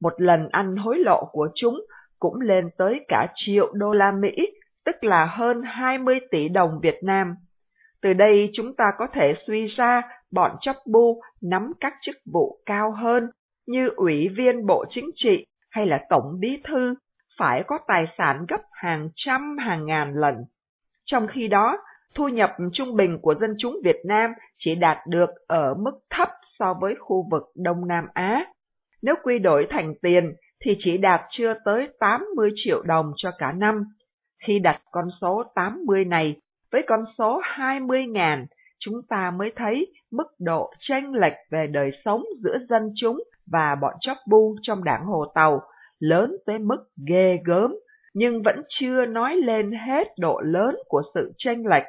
Một 0.00 0.12
lần 0.20 0.48
ăn 0.48 0.76
hối 0.76 0.98
lộ 0.98 1.28
của 1.32 1.48
chúng 1.54 1.80
cũng 2.18 2.40
lên 2.40 2.70
tới 2.78 3.04
cả 3.08 3.26
triệu 3.34 3.72
đô 3.72 3.92
la 3.92 4.12
Mỹ, 4.12 4.36
tức 4.84 5.04
là 5.04 5.24
hơn 5.24 5.62
20 5.64 6.20
tỷ 6.30 6.48
đồng 6.48 6.80
Việt 6.82 6.98
Nam. 7.02 7.34
Từ 8.02 8.12
đây 8.12 8.50
chúng 8.52 8.74
ta 8.74 8.84
có 8.98 9.06
thể 9.12 9.34
suy 9.46 9.66
ra 9.66 10.02
bọn 10.32 10.56
chấp 10.60 10.76
bu 10.86 11.20
nắm 11.42 11.72
các 11.80 11.92
chức 12.00 12.16
vụ 12.32 12.60
cao 12.66 12.92
hơn 12.92 13.30
như 13.66 13.88
ủy 13.96 14.28
viên 14.36 14.66
Bộ 14.66 14.84
Chính 14.90 15.10
trị 15.14 15.46
hay 15.70 15.86
là 15.86 16.06
Tổng 16.10 16.40
Bí 16.40 16.62
Thư 16.64 16.94
phải 17.38 17.62
có 17.66 17.78
tài 17.86 18.06
sản 18.18 18.46
gấp 18.48 18.60
hàng 18.72 19.08
trăm 19.16 19.56
hàng 19.58 19.86
ngàn 19.86 20.14
lần. 20.14 20.34
Trong 21.04 21.26
khi 21.26 21.48
đó, 21.48 21.76
thu 22.14 22.28
nhập 22.28 22.50
trung 22.72 22.96
bình 22.96 23.18
của 23.22 23.34
dân 23.40 23.54
chúng 23.58 23.76
Việt 23.84 24.00
Nam 24.04 24.30
chỉ 24.56 24.74
đạt 24.74 24.98
được 25.06 25.30
ở 25.46 25.74
mức 25.74 25.98
thấp 26.10 26.28
so 26.58 26.74
với 26.80 26.94
khu 26.98 27.28
vực 27.30 27.42
Đông 27.56 27.88
Nam 27.88 28.04
Á. 28.14 28.44
Nếu 29.02 29.14
quy 29.22 29.38
đổi 29.38 29.66
thành 29.70 29.94
tiền 30.02 30.32
thì 30.64 30.76
chỉ 30.78 30.98
đạt 30.98 31.20
chưa 31.30 31.54
tới 31.64 31.88
80 32.00 32.50
triệu 32.54 32.82
đồng 32.82 33.12
cho 33.16 33.30
cả 33.38 33.52
năm. 33.52 33.84
Khi 34.46 34.58
đặt 34.58 34.82
con 34.90 35.04
số 35.20 35.42
80 35.54 36.04
này 36.04 36.36
với 36.72 36.82
con 36.86 37.04
số 37.18 37.40
20 37.44 38.06
ngàn, 38.06 38.46
chúng 38.80 39.02
ta 39.08 39.30
mới 39.30 39.52
thấy 39.56 39.92
mức 40.10 40.26
độ 40.38 40.70
tranh 40.78 41.14
lệch 41.14 41.36
về 41.50 41.66
đời 41.66 41.90
sống 42.04 42.24
giữa 42.44 42.58
dân 42.68 42.82
chúng 42.96 43.22
và 43.52 43.74
bọn 43.74 43.94
chóc 44.00 44.16
bu 44.28 44.56
trong 44.62 44.84
đảng 44.84 45.04
Hồ 45.04 45.24
Tàu 45.34 45.60
lớn 45.98 46.36
tới 46.46 46.58
mức 46.58 46.88
ghê 47.08 47.38
gớm, 47.44 47.74
nhưng 48.14 48.42
vẫn 48.42 48.62
chưa 48.68 49.06
nói 49.06 49.36
lên 49.36 49.72
hết 49.72 50.08
độ 50.18 50.40
lớn 50.40 50.76
của 50.88 51.02
sự 51.14 51.32
tranh 51.38 51.66
lệch, 51.66 51.86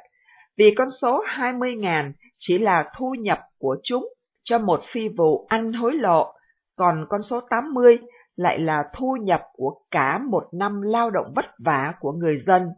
vì 0.57 0.74
con 0.77 0.88
số 1.01 1.24
20.000 1.38 2.12
chỉ 2.39 2.57
là 2.57 2.91
thu 2.98 3.15
nhập 3.19 3.39
của 3.60 3.77
chúng 3.83 4.07
cho 4.43 4.57
một 4.57 4.81
phi 4.93 5.01
vụ 5.17 5.45
ăn 5.50 5.74
hối 5.74 5.93
lộ, 5.93 6.33
còn 6.75 7.05
con 7.10 7.21
số 7.24 7.41
80 7.50 7.98
lại 8.36 8.60
là 8.60 8.83
thu 8.98 9.17
nhập 9.21 9.41
của 9.53 9.75
cả 9.91 10.19
một 10.29 10.43
năm 10.53 10.81
lao 10.81 11.10
động 11.10 11.33
vất 11.36 11.45
vả 11.65 11.93
của 12.00 12.12
người 12.12 12.43
dân. 12.48 12.69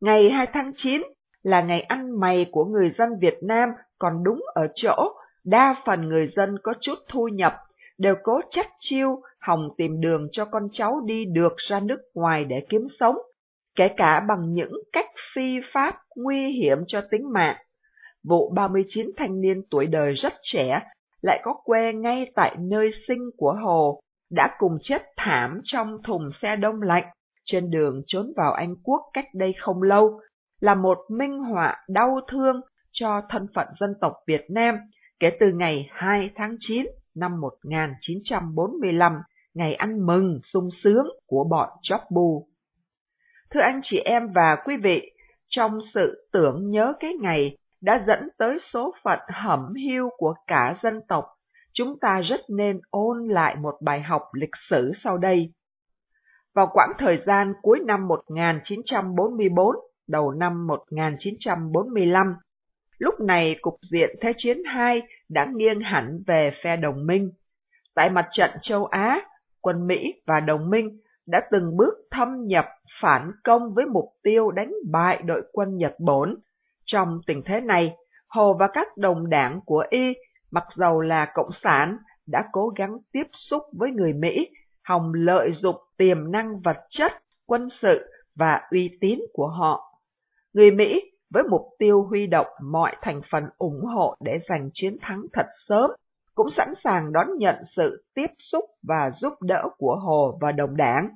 Ngày 0.00 0.30
2 0.30 0.46
tháng 0.52 0.72
9 0.76 1.02
là 1.44 1.62
ngày 1.62 1.80
ăn 1.80 2.20
mày 2.20 2.46
của 2.52 2.64
người 2.64 2.90
dân 2.98 3.08
Việt 3.20 3.38
Nam 3.42 3.68
còn 3.98 4.24
đúng 4.24 4.40
ở 4.54 4.66
chỗ, 4.74 5.14
đa 5.44 5.82
phần 5.86 6.08
người 6.08 6.32
dân 6.36 6.58
có 6.62 6.74
chút 6.80 6.98
thu 7.08 7.28
nhập 7.28 7.54
đều 7.98 8.14
cố 8.22 8.40
chắc 8.50 8.66
chiêu 8.80 9.20
hòng 9.40 9.68
tìm 9.76 10.00
đường 10.00 10.28
cho 10.32 10.44
con 10.44 10.68
cháu 10.72 11.00
đi 11.04 11.24
được 11.24 11.52
ra 11.56 11.80
nước 11.80 12.00
ngoài 12.14 12.44
để 12.44 12.66
kiếm 12.68 12.86
sống, 13.00 13.16
kể 13.76 13.88
cả 13.88 14.20
bằng 14.28 14.52
những 14.52 14.72
cách 14.92 15.10
phi 15.34 15.56
pháp 15.72 15.94
nguy 16.16 16.52
hiểm 16.52 16.78
cho 16.86 17.00
tính 17.10 17.32
mạng. 17.32 17.56
Vụ 18.28 18.50
39 18.54 19.10
thanh 19.16 19.40
niên 19.40 19.62
tuổi 19.70 19.86
đời 19.86 20.14
rất 20.14 20.32
trẻ 20.42 20.80
lại 21.22 21.40
có 21.42 21.54
quê 21.64 21.92
ngay 21.92 22.32
tại 22.34 22.56
nơi 22.58 22.90
sinh 23.08 23.30
của 23.36 23.52
Hồ, 23.52 24.00
đã 24.30 24.56
cùng 24.58 24.78
chết 24.82 25.02
thảm 25.16 25.60
trong 25.64 26.02
thùng 26.02 26.30
xe 26.42 26.56
đông 26.56 26.82
lạnh 26.82 27.04
trên 27.44 27.70
đường 27.70 28.02
trốn 28.06 28.32
vào 28.36 28.52
Anh 28.52 28.74
Quốc 28.82 29.00
cách 29.12 29.26
đây 29.34 29.54
không 29.60 29.82
lâu, 29.82 30.20
là 30.64 30.74
một 30.74 30.98
minh 31.08 31.38
họa 31.38 31.84
đau 31.88 32.20
thương 32.28 32.60
cho 32.92 33.22
thân 33.28 33.46
phận 33.54 33.66
dân 33.80 33.94
tộc 34.00 34.12
Việt 34.26 34.44
Nam 34.48 34.78
kể 35.20 35.30
từ 35.40 35.52
ngày 35.52 35.88
2 35.90 36.30
tháng 36.34 36.56
9 36.60 36.86
năm 37.14 37.40
1945, 37.40 39.12
ngày 39.54 39.74
ăn 39.74 40.06
mừng 40.06 40.40
sung 40.52 40.68
sướng 40.84 41.06
của 41.26 41.44
bọn 41.50 41.68
chóp 41.82 42.00
bù. 42.10 42.48
Thưa 43.50 43.60
anh 43.60 43.80
chị 43.82 43.98
em 43.98 44.32
và 44.34 44.56
quý 44.64 44.76
vị, 44.82 45.10
trong 45.48 45.78
sự 45.94 46.28
tưởng 46.32 46.70
nhớ 46.70 46.92
cái 47.00 47.12
ngày 47.20 47.56
đã 47.80 48.04
dẫn 48.06 48.28
tới 48.38 48.58
số 48.72 48.94
phận 49.02 49.18
hẩm 49.32 49.74
hiu 49.74 50.10
của 50.16 50.34
cả 50.46 50.74
dân 50.82 51.00
tộc, 51.08 51.24
chúng 51.72 51.98
ta 52.00 52.20
rất 52.20 52.40
nên 52.48 52.80
ôn 52.90 53.28
lại 53.28 53.56
một 53.56 53.74
bài 53.82 54.00
học 54.00 54.22
lịch 54.32 54.56
sử 54.70 54.92
sau 55.04 55.18
đây. 55.18 55.52
Vào 56.54 56.70
quãng 56.72 56.92
thời 56.98 57.18
gian 57.26 57.52
cuối 57.62 57.80
năm 57.86 58.08
1944, 58.08 59.76
đầu 60.08 60.30
năm 60.30 60.66
1945, 60.66 62.34
lúc 62.98 63.20
này 63.20 63.56
cục 63.60 63.74
diện 63.90 64.16
Thế 64.20 64.32
chiến 64.36 64.56
II 64.56 65.02
đã 65.28 65.46
nghiêng 65.56 65.80
hẳn 65.80 66.22
về 66.26 66.50
phe 66.64 66.76
đồng 66.76 67.06
minh. 67.06 67.30
Tại 67.94 68.10
mặt 68.10 68.28
trận 68.32 68.50
châu 68.62 68.86
Á, 68.86 69.20
quân 69.60 69.86
Mỹ 69.86 70.14
và 70.26 70.40
đồng 70.40 70.70
minh 70.70 70.98
đã 71.26 71.40
từng 71.50 71.76
bước 71.76 71.94
thâm 72.10 72.46
nhập 72.46 72.66
phản 73.00 73.32
công 73.44 73.74
với 73.74 73.86
mục 73.86 74.08
tiêu 74.22 74.50
đánh 74.50 74.72
bại 74.90 75.22
đội 75.24 75.42
quân 75.52 75.76
Nhật 75.76 75.94
Bản. 75.98 76.36
Trong 76.84 77.20
tình 77.26 77.42
thế 77.44 77.60
này, 77.60 77.94
Hồ 78.28 78.54
và 78.54 78.68
các 78.72 78.96
đồng 78.96 79.30
đảng 79.30 79.60
của 79.66 79.84
Y, 79.90 80.14
mặc 80.50 80.64
dầu 80.74 81.00
là 81.00 81.32
cộng 81.34 81.50
sản, 81.62 81.98
đã 82.26 82.44
cố 82.52 82.68
gắng 82.68 82.98
tiếp 83.12 83.26
xúc 83.32 83.62
với 83.72 83.90
người 83.90 84.12
Mỹ, 84.12 84.50
hòng 84.84 85.12
lợi 85.14 85.52
dụng 85.52 85.76
tiềm 85.96 86.32
năng 86.32 86.60
vật 86.60 86.76
chất, 86.90 87.12
quân 87.46 87.68
sự 87.82 88.10
và 88.34 88.60
uy 88.70 88.98
tín 89.00 89.20
của 89.32 89.48
họ. 89.48 89.93
Người 90.54 90.70
Mỹ 90.70 91.02
với 91.30 91.42
mục 91.50 91.62
tiêu 91.78 92.02
huy 92.02 92.26
động 92.26 92.46
mọi 92.62 92.96
thành 93.02 93.20
phần 93.30 93.44
ủng 93.58 93.80
hộ 93.84 94.16
để 94.20 94.32
giành 94.48 94.70
chiến 94.74 94.96
thắng 95.00 95.22
thật 95.32 95.46
sớm, 95.68 95.90
cũng 96.34 96.50
sẵn 96.56 96.74
sàng 96.84 97.12
đón 97.12 97.26
nhận 97.38 97.54
sự 97.76 98.04
tiếp 98.14 98.26
xúc 98.38 98.64
và 98.88 99.10
giúp 99.20 99.32
đỡ 99.42 99.68
của 99.78 99.96
Hồ 99.96 100.38
và 100.40 100.52
đồng 100.52 100.76
đảng. 100.76 101.08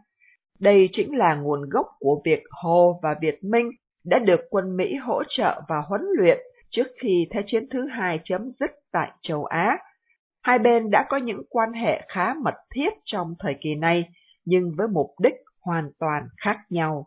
Đây 0.61 0.89
chính 0.93 1.19
là 1.19 1.35
nguồn 1.35 1.69
gốc 1.69 1.87
của 1.99 2.21
việc 2.25 2.43
Hồ 2.51 3.01
và 3.03 3.15
Việt 3.21 3.45
Minh 3.45 3.71
đã 4.05 4.19
được 4.19 4.41
quân 4.51 4.77
Mỹ 4.77 4.95
hỗ 4.95 5.23
trợ 5.29 5.63
và 5.69 5.77
huấn 5.89 6.03
luyện 6.19 6.39
trước 6.71 6.87
khi 7.03 7.27
Thế 7.31 7.43
chiến 7.47 7.69
thứ 7.71 7.87
hai 7.87 8.21
chấm 8.25 8.51
dứt 8.61 8.71
tại 8.93 9.11
châu 9.23 9.45
Á. 9.45 9.79
Hai 10.43 10.59
bên 10.59 10.91
đã 10.91 11.07
có 11.09 11.17
những 11.17 11.43
quan 11.51 11.73
hệ 11.73 12.01
khá 12.09 12.35
mật 12.35 12.55
thiết 12.75 12.91
trong 13.05 13.35
thời 13.39 13.55
kỳ 13.61 13.75
này, 13.75 14.09
nhưng 14.45 14.73
với 14.77 14.89
mục 14.89 15.11
đích 15.23 15.35
hoàn 15.61 15.91
toàn 15.99 16.23
khác 16.37 16.59
nhau. 16.71 17.07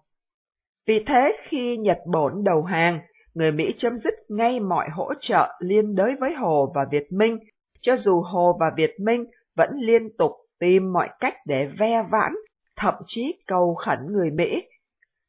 Vì 0.87 1.03
thế 1.07 1.37
khi 1.43 1.77
Nhật 1.77 1.97
Bản 2.05 2.43
đầu 2.43 2.63
hàng, 2.63 2.99
người 3.33 3.51
Mỹ 3.51 3.73
chấm 3.77 3.99
dứt 4.03 4.13
ngay 4.29 4.59
mọi 4.59 4.89
hỗ 4.89 5.13
trợ 5.21 5.47
liên 5.59 5.95
đới 5.95 6.11
với 6.19 6.33
Hồ 6.33 6.71
và 6.75 6.85
Việt 6.91 7.11
Minh, 7.11 7.37
cho 7.81 7.97
dù 7.97 8.21
Hồ 8.21 8.57
và 8.59 8.71
Việt 8.77 8.91
Minh 8.99 9.25
vẫn 9.55 9.69
liên 9.75 10.09
tục 10.17 10.31
tìm 10.59 10.93
mọi 10.93 11.09
cách 11.19 11.33
để 11.47 11.69
ve 11.79 12.03
vãn, 12.11 12.33
thậm 12.75 12.93
chí 13.07 13.33
cầu 13.47 13.75
khẩn 13.75 13.99
người 14.09 14.29
Mỹ. 14.31 14.63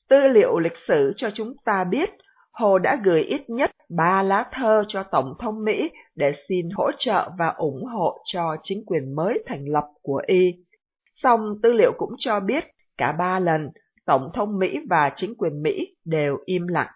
Tư 0.09 0.21
liệu 0.29 0.59
lịch 0.59 0.77
sử 0.89 1.13
cho 1.17 1.31
chúng 1.35 1.55
ta 1.65 1.85
biết, 1.85 2.11
Hồ 2.53 2.79
đã 2.79 2.97
gửi 3.05 3.23
ít 3.23 3.51
nhất 3.51 3.71
ba 3.97 4.23
lá 4.23 4.47
thơ 4.53 4.85
cho 4.89 5.03
Tổng 5.03 5.35
thống 5.39 5.65
Mỹ 5.65 5.91
để 6.17 6.33
xin 6.49 6.69
hỗ 6.75 6.91
trợ 6.99 7.31
và 7.39 7.49
ủng 7.49 7.85
hộ 7.85 8.19
cho 8.33 8.57
chính 8.63 8.85
quyền 8.87 9.17
mới 9.17 9.43
thành 9.47 9.65
lập 9.69 9.85
của 10.03 10.23
Y. 10.27 10.53
Song 11.23 11.55
tư 11.63 11.73
liệu 11.73 11.93
cũng 11.99 12.15
cho 12.19 12.41
biết 12.41 12.65
cả 12.99 13.13
ba 13.19 13.39
lần 13.39 13.69
Tổng 14.13 14.31
thống 14.35 14.59
Mỹ 14.59 14.79
và 14.91 15.13
chính 15.17 15.35
quyền 15.35 15.63
Mỹ 15.63 15.95
đều 16.05 16.39
im 16.45 16.67
lặng. 16.67 16.91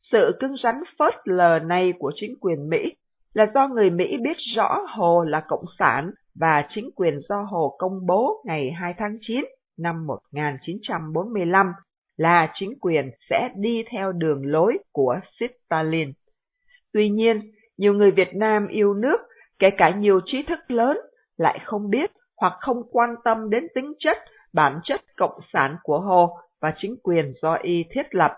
Sự 0.00 0.36
cứng 0.40 0.56
rắn 0.62 0.74
phớt 0.98 1.14
lờ 1.24 1.58
này 1.58 1.92
của 1.98 2.12
chính 2.14 2.34
quyền 2.40 2.68
Mỹ 2.68 2.92
là 3.32 3.46
do 3.54 3.68
người 3.68 3.90
Mỹ 3.90 4.16
biết 4.22 4.36
rõ 4.56 4.78
Hồ 4.88 5.24
là 5.24 5.44
Cộng 5.48 5.64
sản 5.78 6.10
và 6.34 6.66
chính 6.68 6.90
quyền 6.96 7.18
do 7.28 7.42
Hồ 7.50 7.76
công 7.78 8.06
bố 8.06 8.42
ngày 8.46 8.70
2 8.70 8.94
tháng 8.98 9.16
9 9.20 9.44
năm 9.78 10.06
1945 10.06 11.72
là 12.16 12.50
chính 12.54 12.78
quyền 12.80 13.10
sẽ 13.30 13.48
đi 13.56 13.84
theo 13.90 14.12
đường 14.12 14.46
lối 14.46 14.78
của 14.92 15.16
Stalin. 15.66 16.12
Tuy 16.92 17.08
nhiên, 17.08 17.40
nhiều 17.76 17.94
người 17.94 18.10
Việt 18.10 18.34
Nam 18.34 18.68
yêu 18.68 18.94
nước, 18.94 19.18
kể 19.58 19.70
cả 19.70 19.90
nhiều 19.90 20.20
trí 20.24 20.42
thức 20.42 20.58
lớn, 20.68 20.98
lại 21.36 21.58
không 21.64 21.90
biết 21.90 22.10
hoặc 22.36 22.52
không 22.60 22.82
quan 22.90 23.14
tâm 23.24 23.50
đến 23.50 23.66
tính 23.74 23.92
chất 23.98 24.18
bản 24.54 24.80
chất 24.84 25.00
cộng 25.16 25.38
sản 25.52 25.76
của 25.82 26.00
Hồ 26.00 26.36
và 26.60 26.72
chính 26.76 26.96
quyền 27.02 27.32
do 27.42 27.54
y 27.54 27.84
thiết 27.90 28.14
lập. 28.14 28.32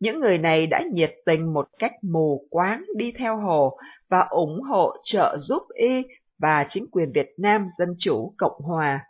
Những 0.00 0.20
người 0.20 0.38
này 0.38 0.66
đã 0.66 0.82
nhiệt 0.92 1.14
tình 1.26 1.52
một 1.52 1.68
cách 1.78 1.92
mù 2.02 2.46
quáng 2.50 2.84
đi 2.96 3.12
theo 3.18 3.36
Hồ 3.36 3.78
và 4.08 4.26
ủng 4.30 4.62
hộ 4.62 4.96
trợ 5.04 5.36
giúp 5.40 5.62
y 5.74 6.02
và 6.38 6.66
chính 6.70 6.86
quyền 6.90 7.12
Việt 7.12 7.28
Nam 7.38 7.68
Dân 7.78 7.94
Chủ 7.98 8.34
Cộng 8.38 8.60
Hòa. 8.60 9.00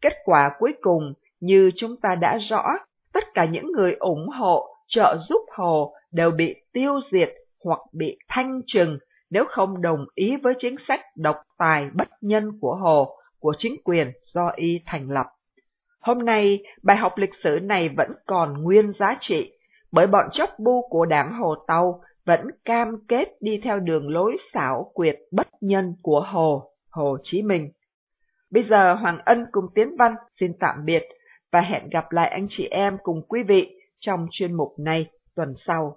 Kết 0.00 0.12
quả 0.24 0.50
cuối 0.58 0.74
cùng, 0.80 1.12
Như 1.40 1.70
chúng 1.76 1.96
ta 2.02 2.14
đã 2.14 2.38
rõ, 2.50 2.64
tất 3.12 3.24
cả 3.34 3.44
những 3.44 3.72
người 3.72 3.92
ủng 3.92 4.28
hộ, 4.28 4.74
trợ 4.88 5.18
giúp 5.28 5.40
Hồ 5.56 5.94
đều 6.12 6.30
bị 6.30 6.54
tiêu 6.72 7.00
diệt 7.10 7.32
hoặc 7.64 7.80
bị 7.92 8.18
thanh 8.28 8.60
trừng 8.66 8.98
nếu 9.30 9.44
không 9.48 9.82
đồng 9.82 10.06
ý 10.14 10.36
với 10.36 10.54
chính 10.58 10.76
sách 10.88 11.00
độc 11.16 11.36
tài 11.58 11.88
bất 11.94 12.08
nhân 12.20 12.58
của 12.60 12.74
Hồ, 12.74 13.16
của 13.38 13.54
chính 13.58 13.76
quyền 13.84 14.12
do 14.24 14.52
y 14.56 14.80
thành 14.86 15.10
lập. 15.10 15.26
Hôm 16.00 16.18
nay, 16.24 16.62
bài 16.82 16.96
học 16.96 17.12
lịch 17.16 17.34
sử 17.44 17.58
này 17.62 17.88
vẫn 17.88 18.08
còn 18.26 18.62
nguyên 18.62 18.92
giá 18.98 19.16
trị, 19.20 19.52
bởi 19.92 20.06
bọn 20.06 20.28
chốc 20.32 20.50
bu 20.58 20.88
của 20.90 21.06
đảng 21.06 21.32
Hồ 21.32 21.54
Tàu 21.66 22.00
vẫn 22.26 22.40
cam 22.64 22.88
kết 23.08 23.28
đi 23.40 23.60
theo 23.64 23.80
đường 23.80 24.08
lối 24.08 24.36
xảo 24.54 24.90
quyệt 24.94 25.16
bất 25.32 25.48
nhân 25.60 25.94
của 26.02 26.20
Hồ, 26.32 26.70
Hồ 26.90 27.16
Chí 27.22 27.42
Minh. 27.42 27.70
Bây 28.50 28.62
giờ 28.70 28.94
Hoàng 28.94 29.18
Ân 29.24 29.44
cùng 29.52 29.64
Tiến 29.74 29.96
Văn 29.98 30.14
xin 30.40 30.52
tạm 30.60 30.84
biệt 30.84 31.02
và 31.52 31.60
hẹn 31.60 31.88
gặp 31.88 32.12
lại 32.12 32.28
anh 32.28 32.46
chị 32.50 32.68
em 32.70 32.96
cùng 33.02 33.22
quý 33.28 33.40
vị 33.48 33.66
trong 34.00 34.26
chuyên 34.30 34.52
mục 34.52 34.74
này 34.78 35.06
tuần 35.36 35.54
sau. 35.66 35.96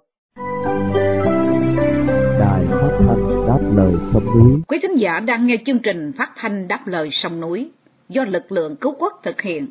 Đài 2.40 2.64
phát 2.70 2.98
thanh 2.98 3.46
đáp 3.46 3.60
lời 3.76 3.92
sông 4.12 4.24
núi. 4.24 4.62
Quý 4.68 4.78
thính 4.82 4.98
giả 4.98 5.20
đang 5.20 5.46
nghe 5.46 5.56
chương 5.66 5.78
trình 5.78 6.12
phát 6.18 6.32
thanh 6.36 6.68
đáp 6.68 6.80
lời 6.86 7.08
sông 7.12 7.40
núi 7.40 7.70
do 8.08 8.24
lực 8.24 8.52
lượng 8.52 8.76
cứu 8.76 8.94
quốc 8.98 9.12
thực 9.22 9.40
hiện 9.40 9.66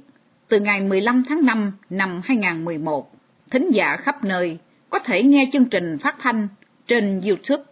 từ 0.53 0.59
ngày 0.59 0.81
15 0.81 1.23
tháng 1.29 1.45
5 1.45 1.71
năm 1.89 2.21
2011. 2.23 3.11
Thính 3.51 3.69
giả 3.71 3.97
khắp 3.97 4.23
nơi 4.23 4.57
có 4.89 4.99
thể 4.99 5.23
nghe 5.23 5.49
chương 5.53 5.65
trình 5.65 5.97
phát 6.03 6.15
thanh 6.19 6.47
trên 6.87 7.21
YouTube, 7.21 7.63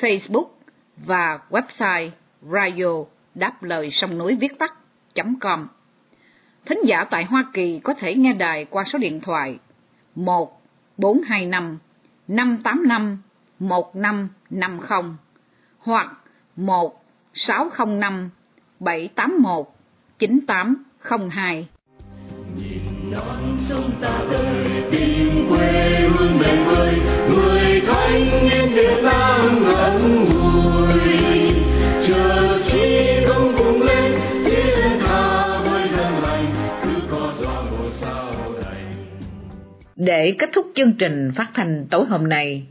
Facebook 0.00 0.48
và 0.96 1.38
website 1.50 2.10
radio 2.52 3.04
đáp 3.34 3.62
lời 3.62 3.90
sông 3.90 4.18
núi 4.18 4.34
viết 4.34 4.58
tắt.com. 4.58 5.68
Thính 6.66 6.78
giả 6.84 7.04
tại 7.10 7.24
Hoa 7.24 7.44
Kỳ 7.52 7.80
có 7.84 7.94
thể 7.94 8.14
nghe 8.14 8.32
đài 8.32 8.64
qua 8.64 8.84
số 8.84 8.98
điện 8.98 9.20
thoại 9.20 9.58
1 10.14 10.62
425 10.96 11.78
585 12.28 13.18
1550 13.58 15.16
hoặc 15.78 16.12
1 16.56 17.04
605 17.34 18.30
781 18.80 19.66
9802. 20.18 21.68
Non 23.10 23.64
sông 23.68 23.90
ta 24.00 24.20
tới 24.30 24.66
tìm 24.90 25.48
quê 25.48 26.00
hương 26.00 26.38
người 27.28 27.82
thanh 27.86 28.48
niên 28.48 28.74
Việt 28.74 29.02
Nam. 29.02 29.64
Chờ 32.02 32.58
chi 32.64 33.06
cùng 33.58 33.82
lên, 33.82 34.12
thiên 34.44 35.00
tha 35.00 35.58
với 35.58 35.88
dân 35.96 36.22
lành, 36.22 36.54
cứ 36.84 36.90
có 37.10 37.34
gió 37.40 37.64
sao. 38.00 38.32
Để 39.96 40.34
kết 40.38 40.50
thúc 40.52 40.66
chương 40.74 40.92
trình 40.92 41.32
phát 41.36 41.50
thanh 41.54 41.86
tối 41.90 42.04
hôm 42.08 42.28
nay, 42.28 42.66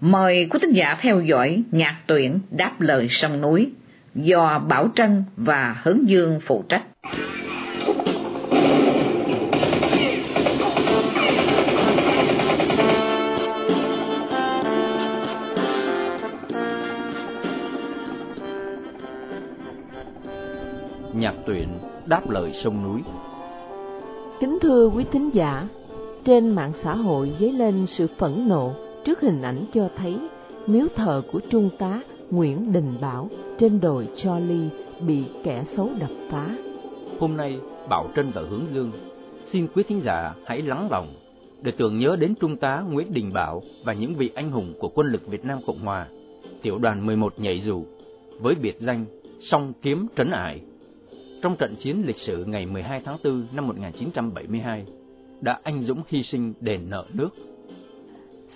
mời 0.00 0.46
quý 0.50 0.58
thính 0.62 0.72
giả 0.72 0.96
theo 1.00 1.20
dõi 1.20 1.62
nhạc 1.70 1.96
tuyển 2.06 2.38
Đáp 2.50 2.80
lời 2.80 3.06
sông 3.10 3.40
núi 3.40 3.72
do 4.14 4.58
Bảo 4.58 4.88
Trân 4.94 5.24
và 5.36 5.76
Hướng 5.82 6.08
Dương 6.08 6.40
phụ 6.46 6.64
trách. 6.68 6.82
Nhạc 21.16 21.34
tuyển 21.46 21.68
đáp 22.06 22.30
lời 22.30 22.52
sông 22.52 22.82
núi. 22.82 23.02
Kính 24.40 24.58
thưa 24.60 24.88
quý 24.88 25.04
thính 25.12 25.30
giả, 25.30 25.68
trên 26.24 26.48
mạng 26.48 26.72
xã 26.82 26.94
hội 26.94 27.32
dấy 27.40 27.52
lên 27.52 27.86
sự 27.86 28.06
phẫn 28.18 28.48
nộ 28.48 28.72
trước 29.04 29.20
hình 29.20 29.42
ảnh 29.42 29.64
cho 29.72 29.88
thấy 29.96 30.18
miếu 30.66 30.86
thờ 30.96 31.22
của 31.32 31.40
Trung 31.50 31.70
tá 31.78 32.00
Nguyễn 32.30 32.72
Đình 32.72 32.94
Bảo 33.00 33.28
trên 33.58 33.80
đồi 33.80 34.08
Charlie 34.16 34.68
bị 35.06 35.24
kẻ 35.44 35.64
xấu 35.76 35.90
đập 36.00 36.10
phá. 36.30 36.56
Hôm 37.20 37.36
nay, 37.36 37.58
Bảo 37.88 38.08
Trân 38.16 38.30
và 38.34 38.42
Hướng 38.50 38.66
Dương 38.74 38.92
xin 39.44 39.66
quý 39.74 39.82
thính 39.82 40.00
giả 40.00 40.34
hãy 40.46 40.62
lắng 40.62 40.88
lòng 40.90 41.06
để 41.62 41.72
tưởng 41.76 41.98
nhớ 41.98 42.16
đến 42.16 42.34
Trung 42.40 42.56
tá 42.56 42.84
Nguyễn 42.90 43.12
Đình 43.12 43.32
Bảo 43.32 43.62
và 43.84 43.92
những 43.92 44.14
vị 44.14 44.30
anh 44.34 44.50
hùng 44.50 44.74
của 44.78 44.88
quân 44.88 45.06
lực 45.06 45.26
Việt 45.26 45.44
Nam 45.44 45.58
Cộng 45.66 45.78
Hòa, 45.78 46.06
tiểu 46.62 46.78
đoàn 46.78 47.06
11 47.06 47.40
nhảy 47.40 47.60
dù, 47.60 47.84
với 48.40 48.54
biệt 48.54 48.76
danh 48.78 49.06
Song 49.40 49.72
Kiếm 49.82 50.06
Trấn 50.16 50.30
Ải. 50.30 50.60
Trong 51.46 51.56
trận 51.56 51.76
chiến 51.76 52.02
lịch 52.06 52.18
sử 52.18 52.44
ngày 52.44 52.66
12 52.66 53.00
tháng 53.04 53.16
4 53.24 53.46
năm 53.52 53.66
1972, 53.66 54.84
đã 55.40 55.60
anh 55.62 55.82
dũng 55.82 56.02
hy 56.08 56.22
sinh 56.22 56.54
đền 56.60 56.80
nợ 56.90 57.06
nước. 57.14 57.28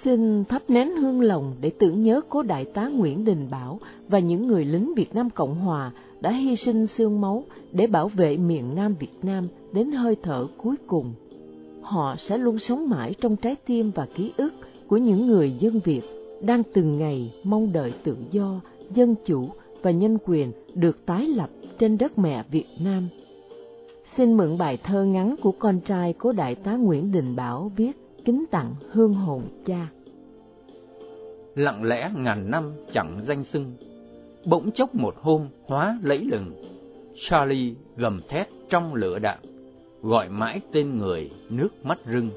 Xin 0.02 0.44
thắp 0.44 0.62
nén 0.68 0.96
hương 0.96 1.20
lòng 1.20 1.54
để 1.60 1.70
tưởng 1.78 2.00
nhớ 2.00 2.20
cố 2.28 2.42
đại 2.42 2.64
tá 2.64 2.88
Nguyễn 2.88 3.24
Đình 3.24 3.50
Bảo 3.50 3.80
và 4.08 4.18
những 4.18 4.46
người 4.46 4.64
lính 4.64 4.94
Việt 4.94 5.14
Nam 5.14 5.30
Cộng 5.30 5.54
Hòa 5.54 5.92
đã 6.20 6.30
hy 6.30 6.56
sinh 6.56 6.86
xương 6.86 7.20
máu 7.20 7.44
để 7.72 7.86
bảo 7.86 8.08
vệ 8.08 8.36
miền 8.36 8.74
Nam 8.74 8.94
Việt 8.94 9.14
Nam 9.22 9.48
đến 9.72 9.92
hơi 9.92 10.16
thở 10.22 10.46
cuối 10.56 10.76
cùng. 10.86 11.12
Họ 11.82 12.14
sẽ 12.18 12.38
luôn 12.38 12.58
sống 12.58 12.88
mãi 12.88 13.14
trong 13.20 13.36
trái 13.36 13.56
tim 13.66 13.90
và 13.94 14.06
ký 14.14 14.32
ức 14.36 14.54
của 14.86 14.96
những 14.96 15.26
người 15.26 15.52
dân 15.58 15.80
Việt 15.84 16.02
đang 16.42 16.62
từng 16.74 16.98
ngày 16.98 17.34
mong 17.44 17.72
đợi 17.72 17.92
tự 18.04 18.16
do, 18.30 18.60
dân 18.90 19.14
chủ 19.24 19.48
và 19.82 19.90
nhân 19.90 20.18
quyền 20.24 20.52
được 20.74 21.06
tái 21.06 21.26
lập 21.26 21.50
trên 21.80 21.98
đất 21.98 22.18
mẹ 22.18 22.44
Việt 22.50 22.66
Nam. 22.84 23.08
Xin 24.16 24.36
mượn 24.36 24.58
bài 24.58 24.78
thơ 24.84 25.04
ngắn 25.04 25.34
của 25.42 25.52
con 25.52 25.80
trai 25.80 26.12
cố 26.18 26.32
đại 26.32 26.54
tá 26.54 26.76
Nguyễn 26.76 27.12
Đình 27.12 27.36
Bảo 27.36 27.72
viết 27.76 27.92
kính 28.24 28.44
tặng 28.50 28.74
hương 28.90 29.14
hồn 29.14 29.42
cha. 29.64 29.88
Lặng 31.54 31.84
lẽ 31.84 32.10
ngàn 32.16 32.50
năm 32.50 32.72
chẳng 32.92 33.20
danh 33.26 33.44
xưng, 33.44 33.72
bỗng 34.44 34.70
chốc 34.70 34.94
một 34.94 35.14
hôm 35.16 35.48
hóa 35.66 35.98
lẫy 36.02 36.18
lừng. 36.18 36.52
Charlie 37.14 37.74
gầm 37.96 38.20
thét 38.28 38.48
trong 38.68 38.94
lửa 38.94 39.18
đạn, 39.18 39.38
gọi 40.02 40.28
mãi 40.28 40.60
tên 40.72 40.98
người 40.98 41.30
nước 41.50 41.84
mắt 41.84 41.98
rưng. 42.12 42.30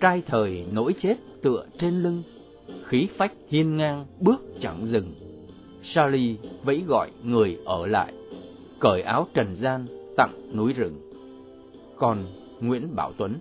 Trai 0.00 0.22
thời 0.26 0.66
nỗi 0.72 0.92
chết 0.92 1.16
tựa 1.42 1.66
trên 1.78 2.02
lưng, 2.02 2.22
khí 2.84 3.08
phách 3.16 3.32
hiên 3.48 3.76
ngang 3.76 4.06
bước 4.20 4.44
chẳng 4.60 4.86
dừng. 4.86 5.14
Charlie 5.82 6.36
vẫy 6.64 6.82
gọi 6.86 7.10
người 7.22 7.58
ở 7.64 7.86
lại, 7.86 8.12
cởi 8.78 9.02
áo 9.02 9.26
trần 9.34 9.56
gian 9.56 9.86
tặng 10.16 10.56
núi 10.56 10.72
rừng. 10.72 11.00
Còn 11.96 12.24
Nguyễn 12.60 12.94
Bảo 12.94 13.12
Tuấn 13.18 13.34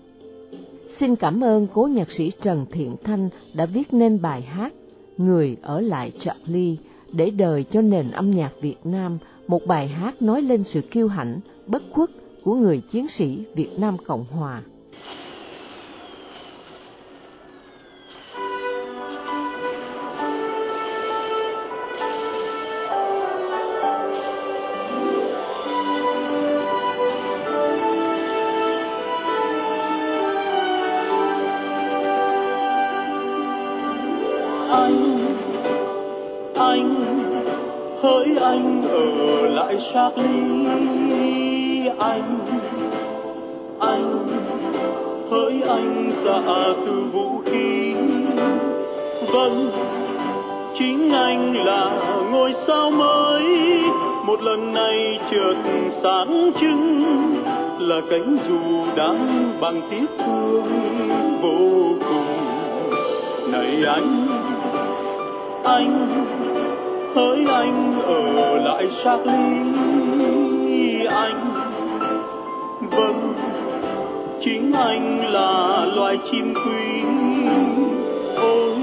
Xin 0.98 1.16
cảm 1.16 1.44
ơn 1.44 1.68
cố 1.74 1.88
nhạc 1.88 2.12
sĩ 2.12 2.32
Trần 2.42 2.66
Thiện 2.72 2.96
Thanh 3.04 3.30
đã 3.56 3.66
viết 3.66 3.94
nên 3.94 4.22
bài 4.22 4.42
hát 4.42 4.74
Người 5.18 5.58
ở 5.62 5.82
lại 5.82 6.12
Charlie 6.20 6.76
để 7.12 7.30
đời 7.30 7.64
cho 7.64 7.82
nền 7.82 8.12
âm 8.12 8.32
nhạc 8.32 8.52
Việt 8.62 8.78
Nam 8.84 9.18
một 9.48 9.66
bài 9.66 9.88
hát 9.88 10.22
nói 10.22 10.42
lên 10.42 10.64
sự 10.64 10.82
kiêu 10.82 11.08
hãnh, 11.08 11.40
bất 11.68 11.84
khuất 11.92 12.10
của 12.44 12.56
người 12.56 12.82
chiến 12.82 13.08
sĩ 13.08 13.46
Việt 13.56 13.70
Nam 13.80 13.98
Cộng 14.08 14.26
Hòa. 14.26 14.62
Anh. 34.72 35.20
Anh 36.56 36.96
hỡi 38.02 38.38
anh 38.42 38.84
ở 38.90 39.48
lại 39.48 39.78
Charlie 39.94 40.98
anh 42.00 42.40
anh 43.80 44.28
hỡi 45.32 45.62
anh 45.68 46.12
ra 46.24 46.40
từ 46.86 47.04
vũ 47.14 47.42
khí. 47.46 47.94
Vâng 49.34 49.72
chính 50.80 51.12
anh 51.12 51.66
là 51.66 51.92
ngôi 52.32 52.54
sao 52.68 52.92
mới. 52.92 53.44
Một 54.26 54.42
lần 54.42 54.74
này 54.74 55.20
chợt 55.32 55.56
sáng 56.04 56.52
trưng 56.62 57.04
là 57.80 58.02
cánh 58.10 58.38
dù 58.48 58.86
đang 58.96 59.52
bằng 59.62 59.82
tiếc 59.90 60.26
thương 60.26 60.68
vô 61.42 61.96
cùng. 62.00 62.38
Này 63.52 63.86
anh 63.86 64.37
anh, 65.68 66.08
hỡi 67.16 67.46
anh 67.54 68.02
ở 68.06 68.58
lại 68.58 68.88
Charlie 69.04 69.88
anh 71.06 71.54
vâng 72.92 73.34
chính 74.42 74.72
anh 74.72 75.34
là 75.34 75.86
loài 75.96 76.20
chim 76.32 76.54
quý. 76.54 77.04
Ôi, 78.36 78.78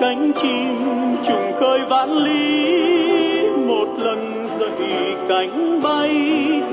cánh 0.00 0.32
chim 0.42 0.76
trùng 1.26 1.52
khơi 1.60 1.80
vạn 1.88 2.10
lý. 2.12 2.74
Một 3.66 3.88
lần 3.98 4.48
dậy 4.60 5.14
cánh 5.28 5.82
bay, 5.82 6.10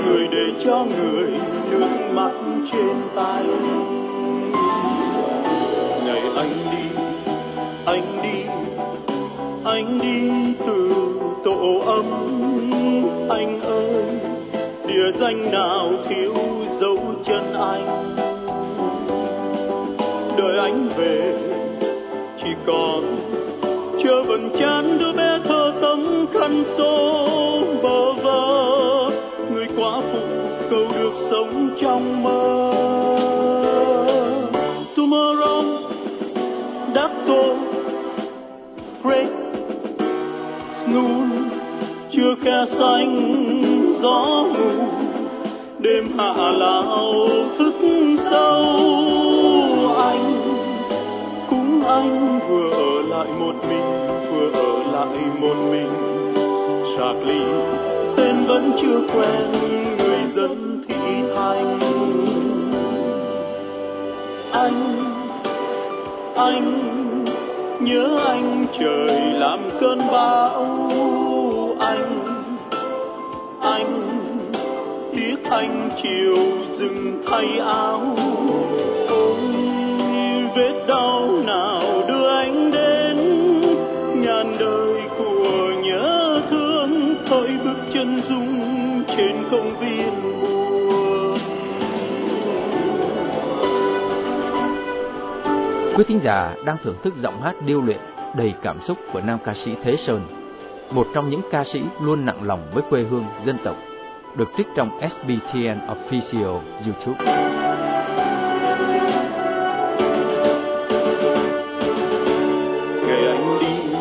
người 0.06 0.28
để 0.32 0.52
cho 0.66 0.86
người 0.98 1.32
nước 1.72 1.88
mắt 2.14 2.32
trên 2.72 2.96
tay. 3.16 3.44
Ngày 6.06 6.22
anh 6.36 6.54
đi 6.72 7.02
anh 7.86 8.22
đi 8.24 8.61
anh 9.66 10.00
đi 10.02 10.32
từ 10.68 10.92
tổ 11.44 11.82
ấm. 11.86 12.06
Anh 13.30 13.62
ơi, 13.62 14.04
địa 14.88 15.12
danh 15.20 15.52
nào 15.52 15.90
thiếu 16.10 16.34
dấu 16.80 16.98
chân 17.24 17.54
anh? 17.54 18.16
Đợi 20.38 20.58
anh 20.60 20.90
về, 20.98 21.34
chỉ 22.44 22.50
còn 22.66 23.04
chưa 24.04 24.24
vần 24.24 24.50
chán 24.60 24.98
đứa 25.00 25.12
bé 25.12 25.40
thơ 25.44 25.74
tấm 25.82 26.26
khăn 26.34 26.64
số 26.78 27.28
bờ 27.84 28.14
vơ. 28.14 29.12
Người 29.54 29.68
quá 29.78 30.02
phụ 30.12 30.20
cầu 30.70 30.86
được 30.96 31.14
sống 31.32 31.70
trong 31.82 32.24
mơ. 32.24 32.51
Xanh 42.80 43.94
gió 44.02 44.44
mù, 44.54 44.70
đêm 45.80 46.12
hạ 46.18 46.34
lao 46.58 47.28
thức 47.58 47.74
sâu. 48.30 48.66
Anh, 49.98 50.34
cũng 51.50 51.86
anh 51.88 52.40
vừa 52.50 52.70
ở 52.72 53.02
lại 53.10 53.28
một 53.40 53.56
mình, 53.70 54.08
vừa 54.32 54.52
ở 54.52 54.92
lại 54.92 55.18
một 55.42 55.56
mình. 55.72 55.90
Charlie 56.98 57.64
tên 58.18 58.46
vẫn 58.48 58.72
chưa 58.82 59.02
quen, 59.14 59.52
người 59.98 60.20
dân 60.36 60.84
thị 60.88 61.24
thành. 61.36 61.80
Anh 64.52 65.02
anh, 66.36 66.82
nhớ 67.80 68.18
anh 68.26 68.66
trời 68.80 69.22
làm 69.34 69.60
cơn 69.80 70.00
bão. 70.12 70.90
Anh 71.80 72.21
anh. 73.84 74.52
Tiếc 75.16 75.38
anh 75.50 75.90
chiều 76.04 76.36
dừng 76.78 77.24
thay 77.28 77.60
áo 77.60 78.16
ôi 79.10 79.42
vết 80.56 80.86
đau 80.88 81.30
nào 81.46 81.82
đưa 82.08 82.28
anh 82.28 82.72
đến. 82.72 83.18
Ngàn 84.22 84.56
đời 84.60 85.02
của 85.18 85.72
nhớ 85.84 86.42
thương 86.50 87.16
thôi 87.26 87.50
bước 87.64 87.78
chân 87.94 88.22
dung 88.30 89.04
trên 89.18 89.36
công 89.52 89.80
viên 89.80 90.12
Quý 95.98 96.04
thính 96.08 96.20
giả 96.24 96.56
đang 96.66 96.78
thưởng 96.84 96.96
thức 97.04 97.14
giọng 97.22 97.42
hát 97.42 97.56
điêu 97.66 97.82
luyện 97.82 98.00
đầy 98.38 98.54
cảm 98.62 98.80
xúc 98.80 98.98
của 99.14 99.22
nam 99.22 99.40
ca 99.44 99.54
sĩ 99.54 99.76
Thế 99.84 99.96
Sơn, 99.96 100.22
một 100.92 101.08
trong 101.14 101.30
những 101.30 101.42
ca 101.52 101.64
sĩ 101.64 101.82
luôn 102.02 102.26
nặng 102.26 102.44
lòng 102.44 102.68
với 102.74 102.84
quê 102.90 103.04
hương 103.04 103.26
dân 103.46 103.58
tộc, 103.64 103.76
được 104.36 104.50
trích 104.58 104.68
trong 104.76 104.90
SBTN 105.10 105.80
Official 105.88 106.60
YouTube. 106.86 107.26
ngày 113.08 113.28
anh 113.28 113.60
đi 113.60 113.96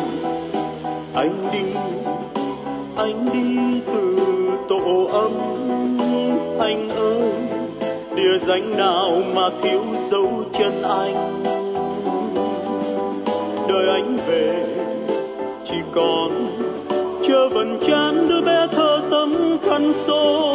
anh 1.15 1.49
đi 1.51 1.73
anh 2.95 3.29
đi 3.33 3.81
từ 3.85 4.17
tổ 4.69 5.07
ấm 5.11 5.31
anh 6.59 6.89
ơi 6.89 7.31
địa 8.15 8.39
danh 8.47 8.77
nào 8.77 9.21
mà 9.33 9.49
thiếu 9.61 9.81
dấu 10.11 10.43
chân 10.53 10.83
anh 10.83 11.43
đợi 13.67 13.89
anh 13.89 14.17
về 14.27 14.65
chỉ 15.65 15.77
còn 15.93 16.31
chờ 17.27 17.49
vần 17.49 17.79
chán 17.87 18.27
đứa 18.29 18.41
bé 18.41 18.67
thơ 18.71 19.01
tấm 19.11 19.57
khăn 19.61 19.93
số 20.07 20.53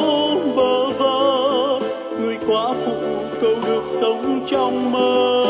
bờ 0.57 0.91
vơ. 0.99 1.79
Người 2.21 2.39
quá 2.49 2.75
phụ 2.85 2.93
câu 3.41 3.55
được 3.67 3.83
sống 4.01 4.41
trong 4.51 4.93
mơ. 4.93 5.45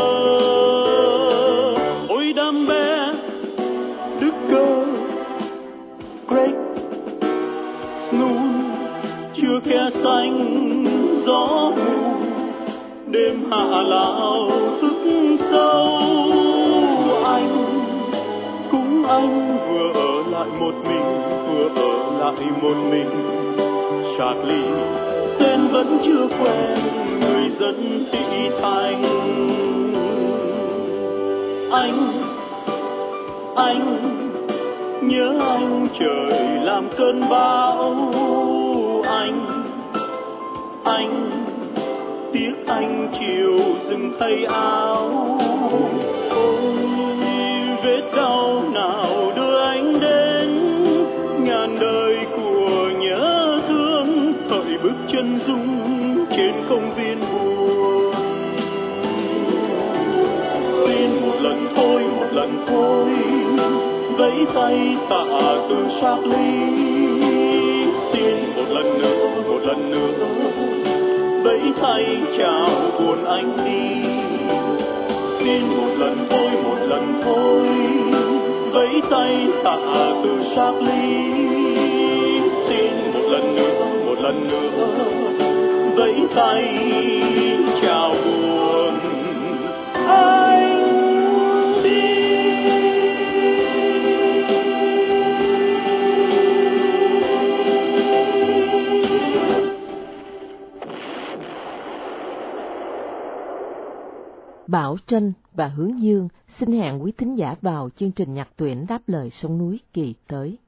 Ôi 2.09 2.33
đam 2.37 2.67
bé 2.69 3.13
đức 4.21 4.33
cơ 4.51 4.85
great 6.29 6.55
snoon 8.11 8.65
chưa 9.37 9.61
khe 9.65 9.91
xanh 10.03 10.85
gió 11.27 11.73
mù. 11.77 12.17
Đêm 13.07 13.45
hạ 13.51 13.83
lao 13.83 14.51
thức 14.81 14.97
sâu 15.51 16.26
anh 19.09 19.59
vừa 19.69 19.93
ở 19.93 20.31
lại 20.31 20.49
một 20.61 20.75
mình, 20.85 21.23
vừa 21.49 21.69
ở 21.83 22.19
lại 22.19 22.51
một 22.63 22.77
mình. 22.91 23.11
Charlie, 24.19 24.75
tên 25.39 25.69
vẫn 25.73 25.99
chưa 26.05 26.29
quen, 26.29 26.79
người 27.21 27.51
dân 27.59 28.07
sĩ 28.13 28.51
thành. 28.63 29.03
Anh 31.73 32.27
anh, 33.57 33.99
nhớ 35.03 35.35
anh 35.41 35.89
trời 35.99 36.39
làm 36.63 36.89
cơn 36.99 37.29
bão. 37.31 37.95
Anh 39.07 39.47
anh, 40.85 41.31
tiếc 42.33 42.55
anh 42.67 43.09
chiều 43.21 43.59
dừng 43.89 44.13
thay 44.21 44.45
áo. 44.45 45.11
Ôi 46.31 46.96
chân 55.17 55.39
dung 55.47 56.27
trên 56.37 56.55
công 56.69 56.95
viên 56.95 57.21
buồn 57.21 58.13
xin 60.87 61.11
một 61.23 61.37
lần 61.41 61.69
thôi, 61.77 62.03
một 62.17 62.27
lần 62.33 62.65
thôi, 62.67 63.09
vẫy 64.19 64.47
tay 64.55 64.97
tạ 65.11 65.25
từ 65.69 65.77
Charlie 66.01 67.87
xin 68.13 68.37
một 68.57 68.65
lần 68.69 68.99
nữa, 68.99 69.43
một 69.49 69.61
lần 69.65 69.91
nữa, 69.91 70.29
vẫy 71.45 71.61
tay 71.83 72.05
chào 72.39 72.69
buồn 72.99 73.25
anh 73.25 73.57
đi. 73.65 74.09
Xin 75.39 75.63
một 75.77 75.95
lần 75.99 76.27
thôi, 76.31 76.51
một 76.65 76.79
lần 76.81 77.21
thôi, 77.25 77.69
vẫy 78.73 79.01
tay 79.11 79.47
tạ 79.65 79.79
từ 80.25 80.43
xác 80.57 80.73
ly 80.81 81.56
lần 84.27 84.49
nữa, 84.49 85.11
vẫy 85.97 86.15
tay 86.37 86.83
chào 87.83 88.15
buồn 88.25 88.95
anh 90.07 90.93
đi 91.85 92.17
Bảo 104.67 104.97
Trân 105.07 105.33
và 105.53 105.69
Hướng 105.69 106.01
Dương 106.01 106.29
xin 106.49 106.73
hẹn 106.73 107.03
quý 107.03 107.13
thính 107.19 107.35
giả 107.35 107.55
vào 107.61 107.91
chương 107.97 108.13
trình 108.13 108.35
nhạc 108.35 108.49
tuyển 108.57 108.87
đáp 108.89 109.03
lời 109.07 109.31
sông 109.31 109.59
núi 109.59 109.81
kỳ 109.93 110.15
tới. 110.27 110.59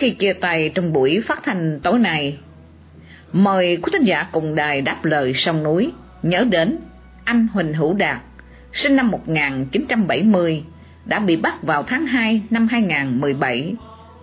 Khi 0.00 0.10
chia 0.10 0.32
tay 0.32 0.72
trong 0.74 0.92
buổi 0.92 1.22
phát 1.28 1.40
thanh 1.44 1.80
tối 1.82 1.98
nay, 1.98 2.38
mời 3.32 3.76
quý 3.76 3.90
thính 3.92 4.04
giả 4.04 4.26
cùng 4.32 4.54
đài 4.54 4.82
đáp 4.82 5.04
lời 5.04 5.34
sông 5.34 5.62
núi 5.62 5.92
nhớ 6.22 6.44
đến 6.50 6.78
anh 7.24 7.48
Huỳnh 7.52 7.74
Hữu 7.74 7.94
Đạt, 7.94 8.20
sinh 8.72 8.96
năm 8.96 9.10
1970, 9.10 10.64
đã 11.04 11.18
bị 11.18 11.36
bắt 11.36 11.62
vào 11.62 11.82
tháng 11.82 12.06
2 12.06 12.42
năm 12.50 12.68
2017 12.68 13.74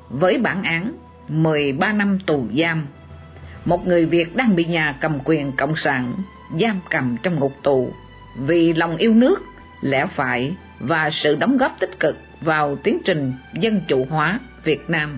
với 0.10 0.38
bản 0.38 0.64
án 0.64 0.94
13 1.28 1.94
năm 1.94 2.20
tù 2.26 2.48
giam. 2.58 2.88
Một 3.66 3.88
người 3.88 4.06
Việt 4.06 4.36
đang 4.36 4.56
bị 4.56 4.66
nhà 4.66 4.96
cầm 5.02 5.20
quyền 5.24 5.52
Cộng 5.52 5.76
sản 5.76 6.14
giam 6.60 6.80
cầm 6.90 7.18
trong 7.24 7.40
ngục 7.40 7.54
tù 7.64 7.94
vì 8.38 8.74
lòng 8.74 8.98
yêu 8.98 9.14
nước, 9.14 9.44
lẽ 9.82 10.08
phải 10.16 10.56
và 10.80 11.10
sự 11.10 11.36
đóng 11.36 11.58
góp 11.58 11.80
tích 11.80 12.00
cực 12.00 12.18
vào 12.42 12.76
tiến 12.76 12.98
trình 13.06 13.34
dân 13.54 13.82
chủ 13.88 14.06
hóa 14.10 14.40
Việt 14.64 14.90
Nam. 14.90 15.18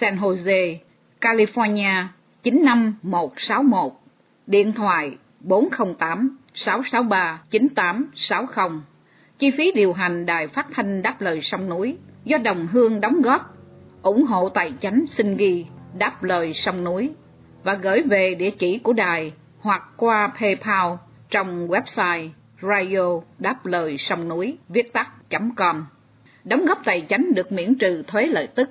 San 0.00 0.16
Jose, 0.16 0.78
California 1.20 2.04
95161 2.42 3.92
Điện 4.46 4.72
thoại 4.72 5.16
408 5.40 6.38
663 6.54 7.42
9860 7.50 8.80
Chi 9.38 9.50
phí 9.50 9.72
điều 9.72 9.92
hành 9.92 10.26
đài 10.26 10.48
phát 10.48 10.66
thanh 10.72 11.02
đáp 11.02 11.20
lời 11.20 11.40
sông 11.42 11.68
núi 11.68 11.98
do 12.24 12.38
đồng 12.38 12.66
hương 12.66 13.00
đóng 13.00 13.22
góp 13.22 13.56
ủng 14.02 14.24
hộ 14.24 14.48
tài 14.48 14.72
chánh 14.80 15.04
xin 15.06 15.36
ghi 15.36 15.66
đáp 15.98 16.22
lời 16.22 16.52
sông 16.54 16.84
núi 16.84 17.10
và 17.62 17.74
gửi 17.74 18.02
về 18.02 18.34
địa 18.34 18.50
chỉ 18.50 18.78
của 18.78 18.92
đài 18.92 19.32
hoặc 19.58 19.82
qua 19.96 20.32
PayPal 20.40 20.92
trong 21.30 21.68
website 21.68 22.28
radio 22.62 23.20
đáp 23.38 23.66
lời 23.66 23.98
sông 23.98 24.28
núi 24.28 24.58
viết 24.68 24.92
tắt.com. 24.92 25.86
Đóng 26.44 26.66
góp 26.66 26.78
tài 26.84 27.06
chánh 27.08 27.34
được 27.34 27.52
miễn 27.52 27.74
trừ 27.78 28.02
thuế 28.06 28.26
lợi 28.26 28.46
tức. 28.46 28.70